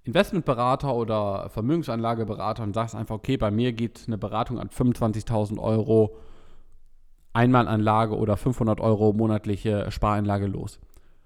Investmentberater 0.03 0.93
oder 0.93 1.49
Vermögensanlageberater 1.49 2.63
und 2.63 2.73
sagst 2.73 2.93
einfach, 2.93 3.15
okay, 3.15 3.37
bei 3.37 3.51
mir 3.51 3.71
geht 3.71 4.03
eine 4.07 4.17
Beratung 4.17 4.59
an 4.59 4.69
25.000 4.69 5.57
Euro 5.59 6.17
Einmalanlage 7.31 8.15
oder 8.15 8.37
500 8.37 8.79
Euro 8.79 9.13
monatliche 9.13 9.89
Spareinlage 9.89 10.45
los. 10.45 10.79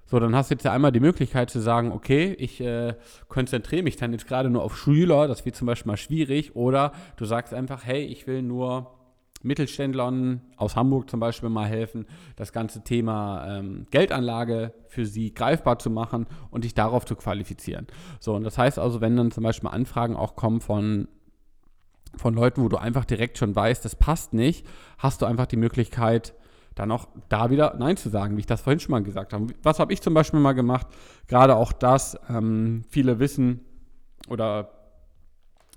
So, 0.10 0.20
dann 0.20 0.34
hast 0.36 0.50
du 0.50 0.56
jetzt 0.56 0.64
ja 0.64 0.72
einmal 0.72 0.94
die 0.94 1.02
Möglichkeit 1.02 1.50
zu 1.50 1.60
sagen, 1.60 1.92
okay, 1.92 2.34
ich 2.40 2.62
äh, 2.62 2.96
konzentriere 3.28 3.84
mich 3.84 3.98
dann 3.98 4.14
jetzt 4.14 4.26
gerade 4.26 4.50
nur 4.50 4.64
auf 4.64 4.78
Schüler, 4.78 5.28
das 5.28 5.46
wird 5.46 5.58
zum 5.58 5.68
Beispiel 5.68 5.92
mal 5.92 5.98
schwierig, 5.98 6.56
oder 6.56 6.94
du 7.18 7.26
sagst 7.26 7.54
einfach, 7.54 7.84
hey, 7.86 8.06
ich 8.06 8.26
will 8.26 8.42
nur 8.42 8.94
Mittelständlern 9.44 10.42
aus 10.56 10.78
Hamburg 10.78 11.10
zum 11.10 11.20
Beispiel 11.20 11.50
mal 11.50 11.68
helfen, 11.68 12.06
das 12.38 12.54
ganze 12.54 12.86
Thema 12.86 13.60
ähm, 13.60 13.86
Geldanlage 13.92 14.74
für 14.88 15.06
sie 15.06 15.34
greifbar 15.34 15.78
zu 15.78 15.90
machen 15.90 16.26
und 16.52 16.64
dich 16.64 16.74
darauf 16.74 17.06
zu 17.06 17.18
qualifizieren. 17.18 17.86
So, 18.22 18.34
und 18.34 18.44
das 18.44 18.58
heißt 18.58 18.80
also, 18.80 19.02
wenn 19.02 19.18
dann 19.18 19.32
zum 19.32 19.44
Beispiel 19.44 19.70
Anfragen 19.70 20.16
auch 20.16 20.36
kommen 20.36 20.62
von 20.62 21.10
von 22.16 22.34
Leuten, 22.34 22.64
wo 22.64 22.70
du 22.70 22.78
einfach 22.78 23.06
direkt 23.06 23.38
schon 23.38 23.56
weißt, 23.56 23.86
das 23.86 23.96
passt 23.96 24.34
nicht, 24.34 24.66
hast 24.98 25.22
du 25.22 25.28
einfach 25.28 25.46
die 25.46 25.58
Möglichkeit, 25.58 26.34
dann 26.80 26.92
auch 26.92 27.08
da 27.30 27.50
wieder 27.50 27.76
Nein 27.78 27.98
zu 27.98 28.10
sagen, 28.10 28.36
wie 28.36 28.42
ich 28.42 28.46
das 28.46 28.62
vorhin 28.62 28.80
schon 28.80 28.92
mal 28.92 29.04
gesagt 29.04 29.34
habe. 29.34 29.48
Was 29.64 29.80
habe 29.80 29.94
ich 29.94 30.02
zum 30.02 30.14
Beispiel 30.14 30.40
mal 30.40 30.54
gemacht? 30.54 30.88
Gerade 31.28 31.56
auch 31.56 31.72
das, 31.72 32.18
ähm, 32.30 32.84
viele 32.90 33.20
wissen 33.20 33.62
oder 34.30 34.72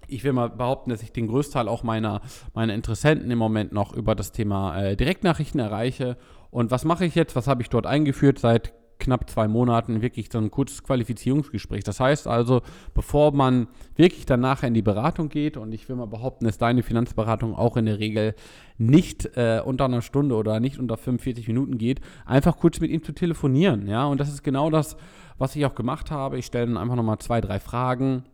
ich 0.09 0.25
will 0.25 0.33
mal 0.33 0.50
behaupten, 0.50 0.90
dass 0.90 1.02
ich 1.02 1.12
den 1.12 1.28
Großteil 1.28 1.69
auch 1.69 1.83
meiner, 1.83 2.21
meiner 2.54 2.75
Interessenten 2.75 3.30
im 3.30 3.38
Moment 3.38 3.73
noch 3.73 3.92
über 3.95 4.14
das 4.14 4.33
Thema 4.33 4.76
äh, 4.80 4.97
Direktnachrichten 4.97 5.61
erreiche. 5.61 6.16
Und 6.50 6.71
was 6.71 6.85
mache 6.85 7.04
ich 7.04 7.14
jetzt? 7.14 7.37
Was 7.37 7.47
habe 7.47 7.62
ich 7.62 7.71
dort 7.71 7.87
eingeführt 7.87 8.38
seit 8.38 8.73
knapp 9.00 9.28
zwei 9.28 9.49
Monaten 9.49 10.02
wirklich 10.02 10.28
so 10.30 10.38
ein 10.38 10.50
kurzes 10.50 10.85
Qualifizierungsgespräch. 10.85 11.83
Das 11.83 11.99
heißt 11.99 12.28
also, 12.28 12.62
bevor 12.95 13.33
man 13.33 13.66
wirklich 13.97 14.26
danach 14.26 14.62
in 14.62 14.75
die 14.75 14.83
Beratung 14.83 15.28
geht, 15.28 15.57
und 15.57 15.73
ich 15.73 15.88
will 15.88 15.97
mal 15.97 16.07
behaupten, 16.07 16.45
dass 16.45 16.59
deine 16.59 16.83
Finanzberatung 16.83 17.54
auch 17.57 17.76
in 17.76 17.87
der 17.87 17.99
Regel 17.99 18.35
nicht 18.78 19.37
äh, 19.37 19.61
unter 19.64 19.87
einer 19.87 20.02
Stunde 20.02 20.37
oder 20.37 20.61
nicht 20.61 20.78
unter 20.78 20.97
45 20.97 21.49
Minuten 21.49 21.78
geht, 21.78 22.00
einfach 22.25 22.57
kurz 22.59 22.80
mit 22.80 22.90
ihm 22.90 23.02
zu 23.02 23.12
telefonieren. 23.12 23.88
Ja, 23.88 24.07
und 24.07 24.21
das 24.21 24.28
ist 24.28 24.45
genau 24.45 24.71
das, 24.71 24.97
was 25.38 25.57
ich 25.57 25.66
auch 25.66 25.75
gemacht 25.75 26.11
habe. 26.11 26.38
Ich 26.38 26.47
stelle 26.47 26.66
dann 26.66 26.76
einfach 26.76 26.97
nochmal 26.97 27.19
zwei, 27.19 27.40
drei 27.40 27.59
Fragen 27.59 28.25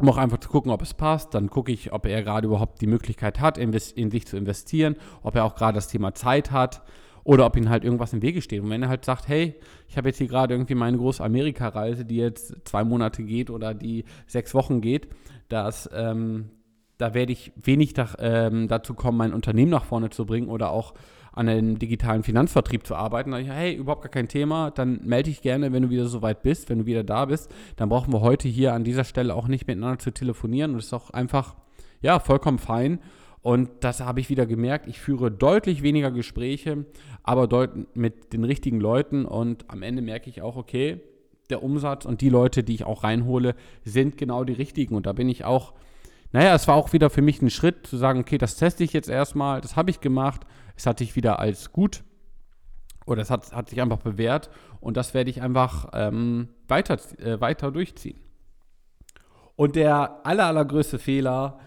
um 0.00 0.08
auch 0.08 0.16
einfach 0.16 0.38
zu 0.38 0.48
gucken, 0.48 0.70
ob 0.70 0.80
es 0.80 0.94
passt. 0.94 1.34
Dann 1.34 1.50
gucke 1.50 1.72
ich, 1.72 1.92
ob 1.92 2.06
er 2.06 2.22
gerade 2.22 2.46
überhaupt 2.46 2.80
die 2.80 2.86
Möglichkeit 2.86 3.40
hat, 3.40 3.58
in 3.58 3.72
sich 3.72 4.26
zu 4.26 4.36
investieren, 4.36 4.94
ob 5.24 5.34
er 5.34 5.44
auch 5.44 5.56
gerade 5.56 5.74
das 5.74 5.88
Thema 5.88 6.14
Zeit 6.14 6.52
hat 6.52 6.82
oder 7.28 7.44
ob 7.44 7.58
ihnen 7.58 7.68
halt 7.68 7.84
irgendwas 7.84 8.14
im 8.14 8.22
Wege 8.22 8.40
steht. 8.40 8.62
Und 8.62 8.70
wenn 8.70 8.82
er 8.82 8.88
halt 8.88 9.04
sagt, 9.04 9.28
hey, 9.28 9.54
ich 9.86 9.98
habe 9.98 10.08
jetzt 10.08 10.16
hier 10.16 10.28
gerade 10.28 10.54
irgendwie 10.54 10.74
meine 10.74 10.96
große 10.96 11.22
Amerika-Reise, 11.22 12.06
die 12.06 12.16
jetzt 12.16 12.56
zwei 12.64 12.84
Monate 12.84 13.22
geht 13.22 13.50
oder 13.50 13.74
die 13.74 14.06
sechs 14.26 14.54
Wochen 14.54 14.80
geht, 14.80 15.08
dass 15.50 15.90
ähm, 15.92 16.48
da 16.96 17.12
werde 17.12 17.32
ich 17.32 17.52
wenig 17.54 17.92
da, 17.92 18.08
ähm, 18.18 18.66
dazu 18.66 18.94
kommen, 18.94 19.18
mein 19.18 19.34
Unternehmen 19.34 19.70
nach 19.70 19.84
vorne 19.84 20.08
zu 20.08 20.24
bringen 20.24 20.48
oder 20.48 20.70
auch 20.70 20.94
an 21.34 21.50
einem 21.50 21.78
digitalen 21.78 22.22
Finanzvertrieb 22.22 22.86
zu 22.86 22.96
arbeiten. 22.96 23.32
Dann 23.32 23.42
ich, 23.42 23.50
hey, 23.50 23.74
überhaupt 23.74 24.00
gar 24.00 24.10
kein 24.10 24.28
Thema, 24.28 24.70
dann 24.70 25.00
melde 25.04 25.28
dich 25.28 25.42
gerne, 25.42 25.70
wenn 25.70 25.82
du 25.82 25.90
wieder 25.90 26.06
so 26.06 26.22
weit 26.22 26.42
bist, 26.42 26.70
wenn 26.70 26.78
du 26.78 26.86
wieder 26.86 27.04
da 27.04 27.26
bist. 27.26 27.52
Dann 27.76 27.90
brauchen 27.90 28.10
wir 28.10 28.22
heute 28.22 28.48
hier 28.48 28.72
an 28.72 28.84
dieser 28.84 29.04
Stelle 29.04 29.34
auch 29.34 29.48
nicht 29.48 29.66
miteinander 29.66 29.98
zu 29.98 30.12
telefonieren 30.12 30.70
und 30.70 30.78
das 30.78 30.86
ist 30.86 30.94
auch 30.94 31.10
einfach, 31.10 31.56
ja, 32.00 32.20
vollkommen 32.20 32.58
fein. 32.58 33.00
Und 33.40 33.70
das 33.80 34.00
habe 34.00 34.20
ich 34.20 34.30
wieder 34.30 34.46
gemerkt. 34.46 34.88
Ich 34.88 34.98
führe 34.98 35.30
deutlich 35.30 35.82
weniger 35.82 36.10
Gespräche, 36.10 36.84
aber 37.22 37.70
mit 37.94 38.32
den 38.32 38.44
richtigen 38.44 38.80
Leuten. 38.80 39.24
Und 39.24 39.64
am 39.68 39.82
Ende 39.82 40.02
merke 40.02 40.28
ich 40.28 40.42
auch, 40.42 40.56
okay, 40.56 41.00
der 41.50 41.62
Umsatz 41.62 42.04
und 42.04 42.20
die 42.20 42.28
Leute, 42.28 42.62
die 42.62 42.74
ich 42.74 42.84
auch 42.84 43.04
reinhole, 43.04 43.54
sind 43.84 44.18
genau 44.18 44.44
die 44.44 44.52
richtigen. 44.52 44.94
Und 44.94 45.06
da 45.06 45.12
bin 45.12 45.28
ich 45.28 45.44
auch 45.44 45.72
naja, 46.32 46.54
es 46.54 46.68
war 46.68 46.74
auch 46.74 46.92
wieder 46.92 47.08
für 47.08 47.22
mich 47.22 47.40
ein 47.40 47.50
Schritt 47.50 47.86
zu 47.86 47.96
sagen, 47.96 48.20
okay, 48.20 48.38
das 48.38 48.56
teste 48.56 48.84
ich 48.84 48.92
jetzt 48.92 49.08
erstmal, 49.08 49.60
das 49.60 49.76
habe 49.76 49.90
ich 49.90 50.00
gemacht, 50.00 50.42
es 50.76 50.86
hat 50.86 50.98
sich 50.98 51.16
wieder 51.16 51.38
als 51.38 51.72
gut 51.72 52.04
oder 53.06 53.22
es 53.22 53.30
hat, 53.30 53.52
hat 53.52 53.70
sich 53.70 53.80
einfach 53.80 53.98
bewährt 53.98 54.50
und 54.80 54.96
das 54.96 55.14
werde 55.14 55.30
ich 55.30 55.40
einfach 55.40 55.88
ähm, 55.94 56.48
weiter, 56.68 56.98
äh, 57.18 57.40
weiter 57.40 57.70
durchziehen. 57.70 58.20
Und 59.56 59.74
der 59.74 60.20
aller, 60.24 60.46
allergrößte 60.46 60.98
Fehler, 60.98 61.58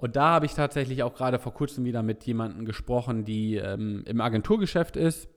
und 0.00 0.16
da 0.16 0.30
habe 0.30 0.46
ich 0.46 0.54
tatsächlich 0.54 1.02
auch 1.02 1.12
gerade 1.12 1.38
vor 1.38 1.52
kurzem 1.52 1.84
wieder 1.84 2.02
mit 2.02 2.24
jemandem 2.24 2.64
gesprochen, 2.64 3.26
die 3.26 3.56
ähm, 3.56 4.02
im 4.06 4.22
Agenturgeschäft 4.22 4.96
ist, 4.96 5.28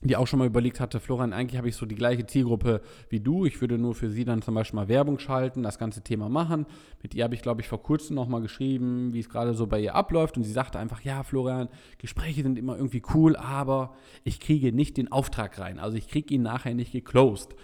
die 0.00 0.16
auch 0.16 0.26
schon 0.26 0.40
mal 0.40 0.46
überlegt 0.46 0.80
hatte, 0.80 0.98
Florian, 0.98 1.32
eigentlich 1.32 1.56
habe 1.56 1.68
ich 1.68 1.76
so 1.76 1.86
die 1.86 1.94
gleiche 1.94 2.26
Zielgruppe 2.26 2.80
wie 3.10 3.20
du. 3.20 3.46
Ich 3.46 3.60
würde 3.60 3.78
nur 3.78 3.94
für 3.94 4.10
sie 4.10 4.24
dann 4.24 4.42
zum 4.42 4.54
Beispiel 4.56 4.74
mal 4.80 4.88
Werbung 4.88 5.20
schalten, 5.20 5.62
das 5.62 5.78
ganze 5.78 6.02
Thema 6.02 6.28
machen. 6.28 6.66
Mit 7.00 7.14
ihr 7.14 7.22
habe 7.22 7.36
ich, 7.36 7.42
glaube 7.42 7.60
ich, 7.60 7.68
vor 7.68 7.80
kurzem 7.80 8.16
noch 8.16 8.26
mal 8.26 8.42
geschrieben, 8.42 9.14
wie 9.14 9.20
es 9.20 9.28
gerade 9.28 9.54
so 9.54 9.68
bei 9.68 9.78
ihr 9.78 9.94
abläuft. 9.94 10.36
Und 10.36 10.42
sie 10.42 10.52
sagte 10.52 10.80
einfach, 10.80 11.02
ja, 11.02 11.22
Florian, 11.22 11.68
Gespräche 11.98 12.42
sind 12.42 12.58
immer 12.58 12.76
irgendwie 12.76 13.02
cool, 13.14 13.36
aber 13.36 13.94
ich 14.24 14.40
kriege 14.40 14.72
nicht 14.72 14.96
den 14.96 15.12
Auftrag 15.12 15.60
rein. 15.60 15.78
Also 15.78 15.96
ich 15.96 16.08
kriege 16.08 16.34
ihn 16.34 16.42
nachher 16.42 16.74
nicht 16.74 16.90
geclosed. 16.90 17.54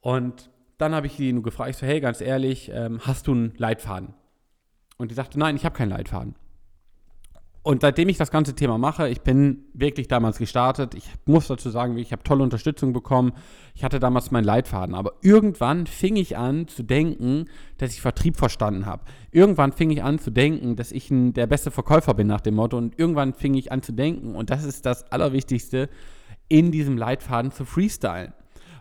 Und 0.00 0.50
dann 0.78 0.96
habe 0.96 1.06
ich 1.06 1.12
sie 1.12 1.32
nur 1.32 1.44
gefragt, 1.44 1.70
ich 1.70 1.76
so, 1.76 1.86
hey, 1.86 2.00
ganz 2.00 2.20
ehrlich, 2.20 2.72
ähm, 2.74 2.98
hast 3.04 3.28
du 3.28 3.32
einen 3.32 3.54
Leitfaden? 3.56 4.14
Und 4.98 5.10
die 5.10 5.14
sagte, 5.14 5.38
nein, 5.38 5.56
ich 5.56 5.64
habe 5.64 5.76
keinen 5.76 5.90
Leitfaden. 5.90 6.34
Und 7.64 7.82
seitdem 7.82 8.08
ich 8.08 8.18
das 8.18 8.32
ganze 8.32 8.56
Thema 8.56 8.76
mache, 8.76 9.08
ich 9.08 9.20
bin 9.20 9.66
wirklich 9.72 10.08
damals 10.08 10.38
gestartet. 10.38 10.94
Ich 10.94 11.08
muss 11.26 11.46
dazu 11.46 11.70
sagen, 11.70 11.96
ich 11.96 12.10
habe 12.10 12.24
tolle 12.24 12.42
Unterstützung 12.42 12.92
bekommen. 12.92 13.34
Ich 13.76 13.84
hatte 13.84 14.00
damals 14.00 14.32
meinen 14.32 14.42
Leitfaden. 14.42 14.96
Aber 14.96 15.12
irgendwann 15.22 15.86
fing 15.86 16.16
ich 16.16 16.36
an 16.36 16.66
zu 16.66 16.82
denken, 16.82 17.44
dass 17.78 17.92
ich 17.92 18.00
Vertrieb 18.00 18.36
verstanden 18.36 18.84
habe. 18.84 19.04
Irgendwann 19.30 19.72
fing 19.72 19.90
ich 19.90 20.02
an 20.02 20.18
zu 20.18 20.32
denken, 20.32 20.74
dass 20.74 20.90
ich 20.90 21.08
ein, 21.12 21.34
der 21.34 21.46
beste 21.46 21.70
Verkäufer 21.70 22.14
bin 22.14 22.26
nach 22.26 22.40
dem 22.40 22.56
Motto. 22.56 22.76
Und 22.76 22.98
irgendwann 22.98 23.32
fing 23.32 23.54
ich 23.54 23.70
an 23.70 23.80
zu 23.80 23.92
denken, 23.92 24.34
und 24.34 24.50
das 24.50 24.64
ist 24.64 24.84
das 24.84 25.12
Allerwichtigste, 25.12 25.88
in 26.48 26.72
diesem 26.72 26.98
Leitfaden 26.98 27.52
zu 27.52 27.64
freestylen. 27.64 28.32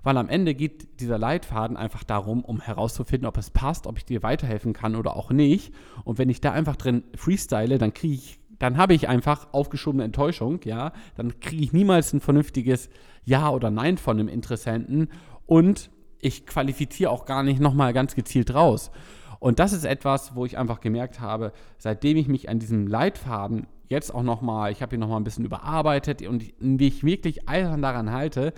Weil 0.04 0.18
am 0.18 0.30
Ende 0.30 0.56
geht 0.56 1.00
dieser 1.00 1.18
Leitfaden 1.18 1.78
einfach 1.78 2.04
darum, 2.04 2.44
um 2.44 2.60
herauszufinden, 2.60 3.28
ob 3.28 3.38
es 3.38 3.52
passt, 3.52 3.86
ob 3.86 3.98
ich 3.98 4.06
dir 4.06 4.24
weiterhelfen 4.24 4.74
kann 4.74 4.96
oder 4.96 5.16
auch 5.16 5.32
nicht. 5.32 5.74
Und 6.04 6.18
wenn 6.18 6.30
ich 6.30 6.42
da 6.42 6.52
einfach 6.52 6.76
drin 6.76 7.04
freestyle, 7.16 7.78
dann 7.78 7.94
kriege 7.94 8.16
ich 8.16 8.42
dann 8.62 8.78
habe 8.78 8.94
ich 8.94 9.10
einfach 9.10 9.48
aufgeschobene 9.54 10.04
Enttäuschung, 10.04 10.60
ja, 10.66 10.94
dann 11.16 11.40
kriege 11.40 11.64
ich 11.64 11.74
niemals 11.74 12.14
ein 12.14 12.22
vernünftiges 12.22 12.92
Ja 13.26 13.50
oder 13.50 13.72
Nein 13.72 13.98
von 13.98 14.20
einem 14.20 14.28
Interessenten 14.28 15.08
und 15.48 15.90
ich 16.20 16.46
qualifiziere 16.46 17.10
auch 17.10 17.26
gar 17.26 17.42
nicht 17.42 17.60
nochmal 17.60 17.92
ganz 17.92 18.14
gezielt 18.14 18.54
raus. 18.54 18.92
Und 19.40 19.58
das 19.58 19.74
ist 19.74 19.84
etwas, 19.84 20.36
wo 20.36 20.46
ich 20.46 20.60
einfach 20.60 20.80
gemerkt 20.80 21.20
habe, 21.20 21.54
seitdem 21.80 22.18
ich 22.18 22.28
mich 22.28 22.50
an 22.50 22.60
diesem 22.60 22.86
Leitfaden 22.86 23.66
jetzt 23.90 24.14
auch 24.14 24.22
nochmal, 24.22 24.72
ich 24.72 24.84
habe 24.84 24.96
ihn 24.96 25.00
nochmal 25.00 25.20
ein 25.20 25.24
bisschen 25.24 25.46
überarbeitet 25.46 26.22
und 26.28 26.54
wie 26.60 26.88
ich 26.88 27.04
wirklich 27.04 27.50
eisern 27.50 27.82
daran 27.82 28.12
halte, 28.12 28.54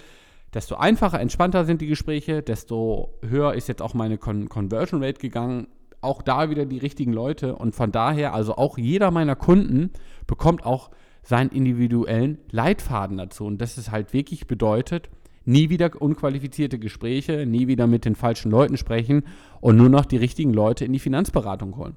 desto 0.53 0.75
einfacher, 0.75 1.19
entspannter 1.19 1.65
sind 1.65 1.81
die 1.81 1.87
Gespräche, 1.87 2.41
desto 2.41 3.13
höher 3.27 3.53
ist 3.53 3.67
jetzt 3.67 3.81
auch 3.81 3.93
meine 3.93 4.17
Con 4.17 4.49
Conversion 4.49 5.03
Rate 5.03 5.19
gegangen 5.19 5.67
auch 6.03 6.21
da 6.21 6.49
wieder 6.49 6.65
die 6.65 6.77
richtigen 6.77 7.13
Leute. 7.13 7.55
Und 7.55 7.73
von 7.73 7.91
daher, 7.91 8.33
also 8.33 8.55
auch 8.55 8.77
jeder 8.77 9.09
meiner 9.11 9.35
Kunden 9.35 9.91
bekommt 10.27 10.65
auch 10.65 10.91
seinen 11.23 11.49
individuellen 11.49 12.39
Leitfaden 12.51 13.17
dazu. 13.17 13.45
Und 13.45 13.59
das 13.59 13.77
ist 13.77 13.91
halt 13.91 14.13
wirklich 14.13 14.45
bedeutet, 14.45 15.09
nie 15.45 15.69
wieder 15.69 15.89
unqualifizierte 15.99 16.79
Gespräche, 16.79 17.45
nie 17.45 17.67
wieder 17.67 17.87
mit 17.87 18.05
den 18.05 18.15
falschen 18.15 18.51
Leuten 18.51 18.77
sprechen 18.77 19.23
und 19.61 19.77
nur 19.77 19.89
noch 19.89 20.05
die 20.05 20.17
richtigen 20.17 20.53
Leute 20.53 20.85
in 20.85 20.93
die 20.93 20.99
Finanzberatung 20.99 21.77
holen. 21.77 21.95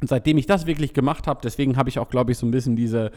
Und 0.00 0.08
seitdem 0.08 0.38
ich 0.38 0.46
das 0.46 0.66
wirklich 0.66 0.92
gemacht 0.92 1.26
habe, 1.26 1.40
deswegen 1.42 1.76
habe 1.76 1.88
ich 1.88 1.98
auch, 1.98 2.08
glaube 2.08 2.32
ich, 2.32 2.38
so 2.38 2.46
ein 2.46 2.50
bisschen 2.50 2.76
diese, 2.76 3.10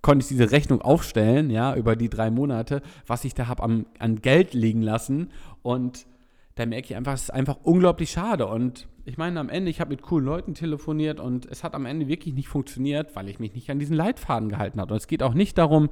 konnte 0.00 0.22
ich 0.22 0.28
diese 0.28 0.50
Rechnung 0.52 0.80
aufstellen, 0.80 1.50
ja, 1.50 1.74
über 1.74 1.96
die 1.96 2.08
drei 2.08 2.30
Monate, 2.30 2.82
was 3.06 3.24
ich 3.24 3.34
da 3.34 3.48
habe 3.48 3.62
an 3.62 4.16
Geld 4.22 4.54
liegen 4.54 4.82
lassen. 4.82 5.30
Und 5.62 6.06
da 6.54 6.66
merke 6.66 6.86
ich 6.86 6.96
einfach, 6.96 7.14
es 7.14 7.22
ist 7.24 7.30
einfach 7.30 7.58
unglaublich 7.62 8.10
schade. 8.10 8.46
Und 8.46 8.86
ich 9.04 9.18
meine, 9.18 9.40
am 9.40 9.48
Ende, 9.48 9.70
ich 9.70 9.80
habe 9.80 9.90
mit 9.90 10.02
coolen 10.02 10.24
Leuten 10.24 10.54
telefoniert 10.54 11.20
und 11.20 11.46
es 11.46 11.64
hat 11.64 11.74
am 11.74 11.86
Ende 11.86 12.06
wirklich 12.06 12.34
nicht 12.34 12.48
funktioniert, 12.48 13.16
weil 13.16 13.28
ich 13.28 13.40
mich 13.40 13.54
nicht 13.54 13.70
an 13.70 13.78
diesen 13.78 13.96
Leitfaden 13.96 14.48
gehalten 14.48 14.80
habe. 14.80 14.92
Und 14.92 14.98
es 14.98 15.08
geht 15.08 15.22
auch 15.22 15.34
nicht 15.34 15.58
darum, 15.58 15.90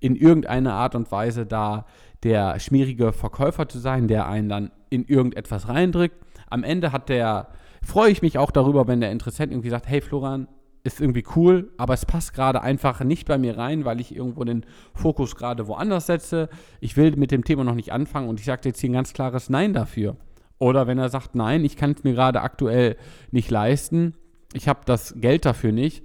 in 0.00 0.16
irgendeiner 0.16 0.74
Art 0.74 0.94
und 0.94 1.10
Weise 1.12 1.46
da 1.46 1.86
der 2.22 2.58
schmierige 2.60 3.12
Verkäufer 3.12 3.68
zu 3.68 3.78
sein, 3.78 4.08
der 4.08 4.26
einen 4.26 4.48
dann 4.48 4.70
in 4.90 5.04
irgendetwas 5.04 5.68
reindrückt. 5.68 6.16
Am 6.48 6.64
Ende 6.64 6.92
hat 6.92 7.08
der, 7.08 7.48
freue 7.82 8.10
ich 8.10 8.22
mich 8.22 8.38
auch 8.38 8.50
darüber, 8.50 8.86
wenn 8.86 9.00
der 9.00 9.12
Interessent 9.12 9.52
irgendwie 9.52 9.70
sagt, 9.70 9.88
hey 9.88 10.00
Florian, 10.00 10.48
ist 10.86 11.00
irgendwie 11.00 11.24
cool, 11.34 11.72
aber 11.76 11.94
es 11.94 12.06
passt 12.06 12.32
gerade 12.32 12.62
einfach 12.62 13.02
nicht 13.02 13.26
bei 13.26 13.38
mir 13.38 13.58
rein, 13.58 13.84
weil 13.84 14.00
ich 14.00 14.14
irgendwo 14.14 14.44
den 14.44 14.64
Fokus 14.94 15.34
gerade 15.34 15.66
woanders 15.66 16.06
setze. 16.06 16.48
Ich 16.80 16.96
will 16.96 17.16
mit 17.16 17.32
dem 17.32 17.44
Thema 17.44 17.64
noch 17.64 17.74
nicht 17.74 17.92
anfangen 17.92 18.28
und 18.28 18.38
ich 18.38 18.46
sage 18.46 18.62
jetzt 18.64 18.80
hier 18.80 18.90
ein 18.90 18.94
ganz 18.94 19.12
klares 19.12 19.50
Nein 19.50 19.72
dafür. 19.72 20.16
Oder 20.58 20.86
wenn 20.86 20.98
er 20.98 21.08
sagt, 21.08 21.34
nein, 21.34 21.64
ich 21.64 21.76
kann 21.76 21.90
es 21.90 22.04
mir 22.04 22.14
gerade 22.14 22.40
aktuell 22.40 22.96
nicht 23.30 23.50
leisten, 23.50 24.14
ich 24.54 24.68
habe 24.68 24.80
das 24.86 25.14
Geld 25.18 25.44
dafür 25.44 25.72
nicht. 25.72 26.04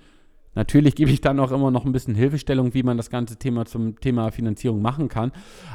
Natürlich 0.54 0.96
gebe 0.96 1.12
ich 1.12 1.22
dann 1.22 1.40
auch 1.40 1.52
immer 1.52 1.72
noch 1.72 1.86
ein 1.86 1.94
bisschen 1.94 2.16
Hilfestellung, 2.16 2.74
wie 2.74 2.84
man 2.84 2.98
das 2.98 3.10
ganze 3.10 3.38
Thema 3.38 3.66
zum 3.66 4.02
Thema 4.02 4.32
Finanzierung 4.32 4.82
machen 4.82 5.08
kann. 5.08 5.32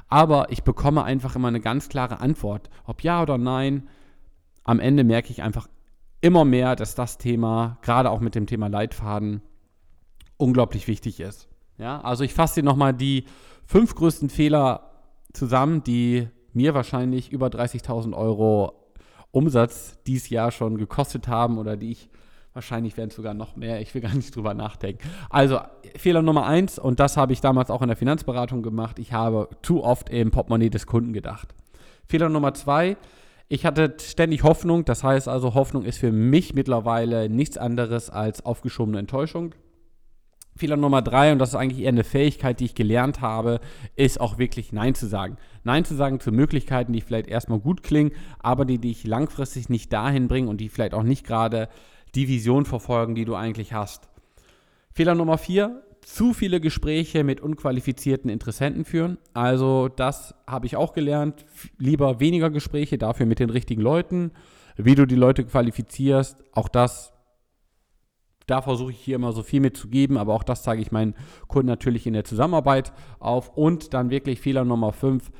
Aber 0.09 0.51
ich 0.51 0.65
bekomme 0.65 1.03
einfach 1.05 1.35
immer 1.37 1.49
eine 1.49 1.61
ganz 1.61 1.89
klare 1.89 2.21
Antwort, 2.21 2.69
ob 2.85 3.03
ja 3.03 3.23
oder 3.23 3.39
nein. 3.39 3.89
Am 4.65 4.81
Ende 4.81 5.05
merke 5.05 5.31
ich 5.31 5.43
einfach 5.43 5.69
immer 6.27 6.45
mehr, 6.45 6.75
dass 6.75 6.97
das 6.97 7.19
Thema, 7.19 7.79
gerade 7.83 8.11
auch 8.11 8.19
mit 8.19 8.35
dem 8.35 8.49
Thema 8.49 8.67
Leitfaden, 8.67 9.43
unglaublich 10.37 10.89
wichtig 10.89 11.21
ist. 11.21 11.49
Ja, 11.79 12.01
also 12.01 12.25
ich 12.25 12.35
fasse 12.35 12.57
dir 12.57 12.65
nochmal 12.65 12.93
die 12.93 13.27
fünf 13.65 13.95
größten 13.95 14.29
Fehler 14.29 14.91
zusammen, 15.33 15.85
die 15.85 16.27
mir 16.53 16.75
wahrscheinlich 16.75 17.31
über 17.31 17.47
30.000 17.47 18.13
Euro 18.13 18.73
Umsatz 19.31 19.99
dieses 20.09 20.29
Jahr 20.29 20.51
schon 20.51 20.79
gekostet 20.79 21.29
haben 21.29 21.59
oder 21.59 21.77
die 21.77 21.93
ich 21.93 22.09
wahrscheinlich 22.55 22.97
werden 22.97 23.11
sogar 23.11 23.35
noch 23.35 23.55
mehr. 23.55 23.81
Ich 23.81 23.95
will 23.95 24.03
gar 24.03 24.15
nicht 24.15 24.35
drüber 24.35 24.55
nachdenken. 24.55 25.09
Also 25.31 25.61
Fehler 25.95 26.23
Nummer 26.23 26.47
eins 26.47 26.77
und 26.77 26.99
das 26.99 27.17
habe 27.17 27.35
ich 27.35 27.41
damals 27.41 27.71
auch 27.71 27.83
in 27.83 27.89
der 27.89 27.97
Finanzberatung 27.97 28.63
gemacht. 28.63 28.99
Ich 28.99 29.13
habe 29.13 29.49
zu 29.63 29.85
oft 29.85 30.11
im 30.11 30.33
Portemonnaie 30.33 30.71
des 30.71 30.87
Kunden 30.87 31.13
gedacht. 31.13 31.55
Fehler 32.09 32.31
Nummer 32.31 32.53
zwei. 32.55 32.97
Ich 33.49 33.65
hatte 33.65 33.95
ständig 34.01 34.43
Hoffnung, 34.43 34.85
das 34.85 35.05
heißt 35.05 35.29
also, 35.29 35.55
Hoffnung 35.55 35.85
ist 35.85 35.99
für 35.99 36.11
mich 36.11 36.55
mittlerweile 36.55 37.29
nichts 37.29 37.57
anderes 37.57 38.11
als 38.11 38.45
aufgeschobene 38.45 38.99
Enttäuschung. 38.99 39.55
Fehler 40.57 40.77
Nummer 40.77 41.01
drei, 41.01 41.33
und 41.33 41.39
das 41.39 41.51
ist 41.51 41.55
eigentlich 41.55 41.83
eher 41.83 41.91
eine 41.91 42.03
Fähigkeit, 42.03 42.59
die 42.59 42.65
ich 42.65 42.75
gelernt 42.75 43.21
habe, 43.21 43.61
ist 43.95 44.21
auch 44.21 44.39
wirklich 44.39 44.73
Nein 44.73 44.97
zu 44.97 45.07
sagen. 45.07 45.37
Nein 45.63 45.85
zu 45.85 45.95
sagen 45.95 46.19
zu 46.19 46.33
Möglichkeiten, 46.33 46.93
die 46.93 47.03
vielleicht 47.03 47.29
erstmal 47.29 47.61
gut 47.61 47.85
klingen, 47.85 48.13
aber 48.41 48.65
die 48.65 48.79
dich 48.79 49.07
langfristig 49.07 49.69
nicht 49.69 49.93
dahin 49.93 50.27
bringen 50.27 50.49
und 50.49 50.61
die 50.61 50.69
vielleicht 50.69 50.95
auch 50.95 51.03
nicht 51.05 51.25
gerade 51.25 51.69
die 52.15 52.27
Vision 52.27 52.65
verfolgen, 52.65 53.15
die 53.15 53.27
du 53.27 53.37
eigentlich 53.37 53.75
hast. 53.75 54.09
Fehler 54.91 55.15
Nummer 55.15 55.39
vier, 55.39 55.86
zu 56.07 56.33
viele 56.33 56.61
Gespräche 56.61 57.25
mit 57.25 57.41
unqualifizierten 57.41 58.31
Interessenten 58.31 58.85
führen. 58.85 59.19
Also 59.35 59.89
das 59.89 60.37
habe 60.47 60.67
ich 60.67 60.77
auch 60.77 60.93
gelernt. 60.93 61.45
Lieber 61.79 62.21
weniger 62.21 62.49
Gespräche, 62.49 62.97
dafür 62.97 63.27
mit 63.27 63.41
den 63.41 63.51
richtigen 63.51 63.83
Leuten. 63.83 64.31
Wie 64.77 64.95
du 64.95 65.05
die 65.05 65.17
Leute 65.17 65.45
qualifizierst, 65.45 66.45
auch 66.53 66.69
das 66.69 67.13
da 68.47 68.63
versuche 68.63 68.93
ich 68.93 69.01
hier 69.01 69.17
immer 69.17 69.33
so 69.33 69.43
viel 69.43 69.59
mitzugeben, 69.59 70.17
aber 70.17 70.33
auch 70.33 70.45
das 70.45 70.63
zeige 70.63 70.81
ich 70.81 70.93
meinen 70.93 71.17
Kunden 71.49 71.67
natürlich 71.67 72.07
in 72.07 72.13
der 72.13 72.23
Zusammenarbeit 72.23 72.93
auf. 73.19 73.57
Und 73.57 73.93
dann 73.93 74.09
wirklich 74.09 74.41
Fehler 74.41 74.65
Nummer 74.65 74.93
5, 74.93 75.33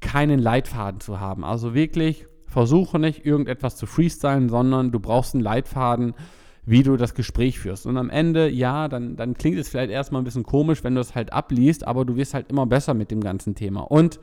keinen 0.00 0.38
Leitfaden 0.38 1.00
zu 1.00 1.20
haben. 1.20 1.44
Also 1.44 1.74
wirklich 1.74 2.24
versuche 2.46 2.98
nicht 2.98 3.26
irgendetwas 3.26 3.76
zu 3.76 3.84
freestylen, 3.84 4.48
sondern 4.48 4.92
du 4.92 4.98
brauchst 4.98 5.34
einen 5.34 5.44
Leitfaden, 5.44 6.14
wie 6.64 6.82
du 6.82 6.96
das 6.96 7.14
Gespräch 7.14 7.58
führst. 7.58 7.86
Und 7.86 7.96
am 7.96 8.10
Ende, 8.10 8.48
ja, 8.48 8.88
dann, 8.88 9.16
dann 9.16 9.34
klingt 9.34 9.58
es 9.58 9.68
vielleicht 9.68 9.90
erstmal 9.90 10.20
ein 10.20 10.24
bisschen 10.24 10.44
komisch, 10.44 10.84
wenn 10.84 10.94
du 10.94 11.00
es 11.00 11.14
halt 11.14 11.32
abliest, 11.32 11.86
aber 11.86 12.04
du 12.04 12.16
wirst 12.16 12.34
halt 12.34 12.50
immer 12.50 12.66
besser 12.66 12.94
mit 12.94 13.10
dem 13.10 13.20
ganzen 13.20 13.54
Thema. 13.54 13.80
Und 13.80 14.20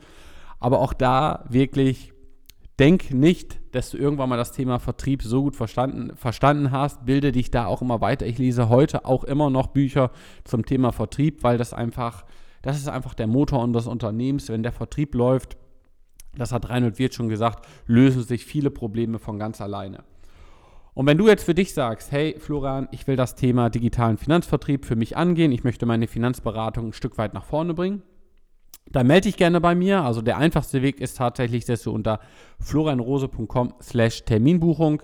aber 0.60 0.80
auch 0.80 0.92
da 0.92 1.44
wirklich 1.48 2.12
Denk 2.78 3.12
nicht, 3.12 3.58
dass 3.74 3.90
du 3.90 3.98
irgendwann 3.98 4.28
mal 4.28 4.36
das 4.36 4.52
Thema 4.52 4.78
Vertrieb 4.78 5.22
so 5.22 5.42
gut 5.42 5.56
verstanden, 5.56 6.16
verstanden 6.16 6.70
hast. 6.70 7.04
Bilde 7.04 7.32
dich 7.32 7.50
da 7.50 7.66
auch 7.66 7.82
immer 7.82 8.00
weiter. 8.00 8.24
Ich 8.24 8.38
lese 8.38 8.68
heute 8.68 9.04
auch 9.04 9.24
immer 9.24 9.50
noch 9.50 9.68
Bücher 9.68 10.12
zum 10.44 10.64
Thema 10.64 10.92
Vertrieb, 10.92 11.42
weil 11.42 11.58
das 11.58 11.72
einfach, 11.72 12.24
das 12.62 12.76
ist 12.76 12.88
einfach 12.88 13.14
der 13.14 13.26
Motor 13.26 13.64
unseres 13.64 13.88
Unternehmens. 13.88 14.48
Wenn 14.48 14.62
der 14.62 14.70
Vertrieb 14.70 15.14
läuft, 15.16 15.56
das 16.36 16.52
hat 16.52 16.68
Reinhold 16.68 17.00
Wirth 17.00 17.14
schon 17.14 17.28
gesagt, 17.28 17.66
lösen 17.86 18.22
sich 18.22 18.44
viele 18.44 18.70
Probleme 18.70 19.18
von 19.18 19.40
ganz 19.40 19.60
alleine. 19.60 20.04
Und 20.98 21.06
wenn 21.06 21.16
du 21.16 21.28
jetzt 21.28 21.44
für 21.44 21.54
dich 21.54 21.74
sagst, 21.74 22.10
hey 22.10 22.34
Florian, 22.40 22.88
ich 22.90 23.06
will 23.06 23.14
das 23.14 23.36
Thema 23.36 23.70
digitalen 23.70 24.18
Finanzvertrieb 24.18 24.84
für 24.84 24.96
mich 24.96 25.16
angehen, 25.16 25.52
ich 25.52 25.62
möchte 25.62 25.86
meine 25.86 26.08
Finanzberatung 26.08 26.88
ein 26.88 26.92
Stück 26.92 27.18
weit 27.18 27.34
nach 27.34 27.44
vorne 27.44 27.72
bringen, 27.72 28.02
dann 28.90 29.06
melde 29.06 29.28
dich 29.28 29.36
gerne 29.36 29.60
bei 29.60 29.76
mir. 29.76 30.02
Also 30.02 30.22
der 30.22 30.38
einfachste 30.38 30.82
Weg 30.82 31.00
ist 31.00 31.16
tatsächlich, 31.16 31.64
dass 31.64 31.84
du 31.84 31.92
unter 31.92 32.18
florianrose.com 32.58 33.74
slash 33.80 34.24
Terminbuchung 34.24 35.00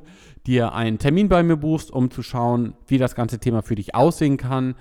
dir 0.48 0.72
einen 0.72 0.98
Termin 0.98 1.28
bei 1.28 1.44
mir 1.44 1.56
buchst, 1.56 1.92
um 1.92 2.10
zu 2.10 2.24
schauen, 2.24 2.74
wie 2.88 2.98
das 2.98 3.14
ganze 3.14 3.38
Thema 3.38 3.62
für 3.62 3.76
dich 3.76 3.94
aussehen 3.94 4.36
kann. 4.36 4.74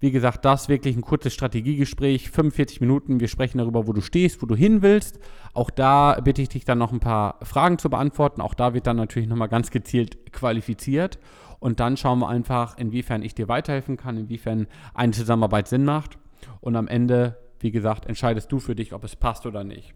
Wie 0.00 0.12
gesagt, 0.12 0.44
das 0.44 0.68
wirklich 0.68 0.96
ein 0.96 1.02
kurzes 1.02 1.34
Strategiegespräch, 1.34 2.30
45 2.30 2.80
Minuten. 2.80 3.18
Wir 3.18 3.26
sprechen 3.26 3.58
darüber, 3.58 3.88
wo 3.88 3.92
du 3.92 4.00
stehst, 4.00 4.40
wo 4.40 4.46
du 4.46 4.54
hin 4.54 4.80
willst. 4.80 5.18
Auch 5.54 5.70
da 5.70 6.20
bitte 6.22 6.40
ich 6.40 6.48
dich 6.48 6.64
dann 6.64 6.78
noch 6.78 6.92
ein 6.92 7.00
paar 7.00 7.40
Fragen 7.42 7.78
zu 7.78 7.90
beantworten. 7.90 8.40
Auch 8.40 8.54
da 8.54 8.74
wird 8.74 8.86
dann 8.86 8.96
natürlich 8.96 9.28
nochmal 9.28 9.48
ganz 9.48 9.72
gezielt 9.72 10.32
qualifiziert. 10.32 11.18
Und 11.58 11.80
dann 11.80 11.96
schauen 11.96 12.20
wir 12.20 12.28
einfach, 12.28 12.78
inwiefern 12.78 13.22
ich 13.22 13.34
dir 13.34 13.48
weiterhelfen 13.48 13.96
kann, 13.96 14.16
inwiefern 14.16 14.68
eine 14.94 15.12
Zusammenarbeit 15.12 15.66
Sinn 15.66 15.84
macht. 15.84 16.16
Und 16.60 16.76
am 16.76 16.86
Ende, 16.86 17.36
wie 17.58 17.72
gesagt, 17.72 18.06
entscheidest 18.06 18.52
du 18.52 18.60
für 18.60 18.76
dich, 18.76 18.92
ob 18.92 19.02
es 19.02 19.16
passt 19.16 19.46
oder 19.46 19.64
nicht. 19.64 19.94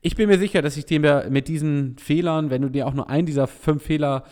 Ich 0.00 0.14
bin 0.14 0.28
mir 0.28 0.38
sicher, 0.38 0.62
dass 0.62 0.76
ich 0.76 0.86
dir 0.86 1.28
mit 1.30 1.48
diesen 1.48 1.96
Fehlern, 1.98 2.50
wenn 2.50 2.62
du 2.62 2.68
dir 2.68 2.86
auch 2.86 2.94
nur 2.94 3.10
einen 3.10 3.26
dieser 3.26 3.48
fünf 3.48 3.82
Fehler 3.82 4.22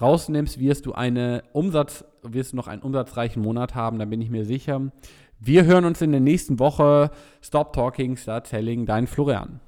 rausnimmst, 0.00 0.58
wirst 0.58 0.86
du 0.86 0.92
eine 0.92 1.42
Umsatz, 1.52 2.04
wirst 2.22 2.52
du 2.52 2.56
noch 2.56 2.68
einen 2.68 2.82
umsatzreichen 2.82 3.42
Monat 3.42 3.74
haben, 3.74 3.98
da 3.98 4.04
bin 4.04 4.20
ich 4.20 4.30
mir 4.30 4.44
sicher. 4.44 4.92
Wir 5.38 5.64
hören 5.64 5.84
uns 5.84 6.00
in 6.00 6.12
der 6.12 6.20
nächsten 6.20 6.58
Woche. 6.58 7.10
Stop 7.42 7.72
Talking, 7.72 8.16
Start 8.16 8.46
Selling, 8.46 8.86
dein 8.86 9.06
Florian. 9.06 9.60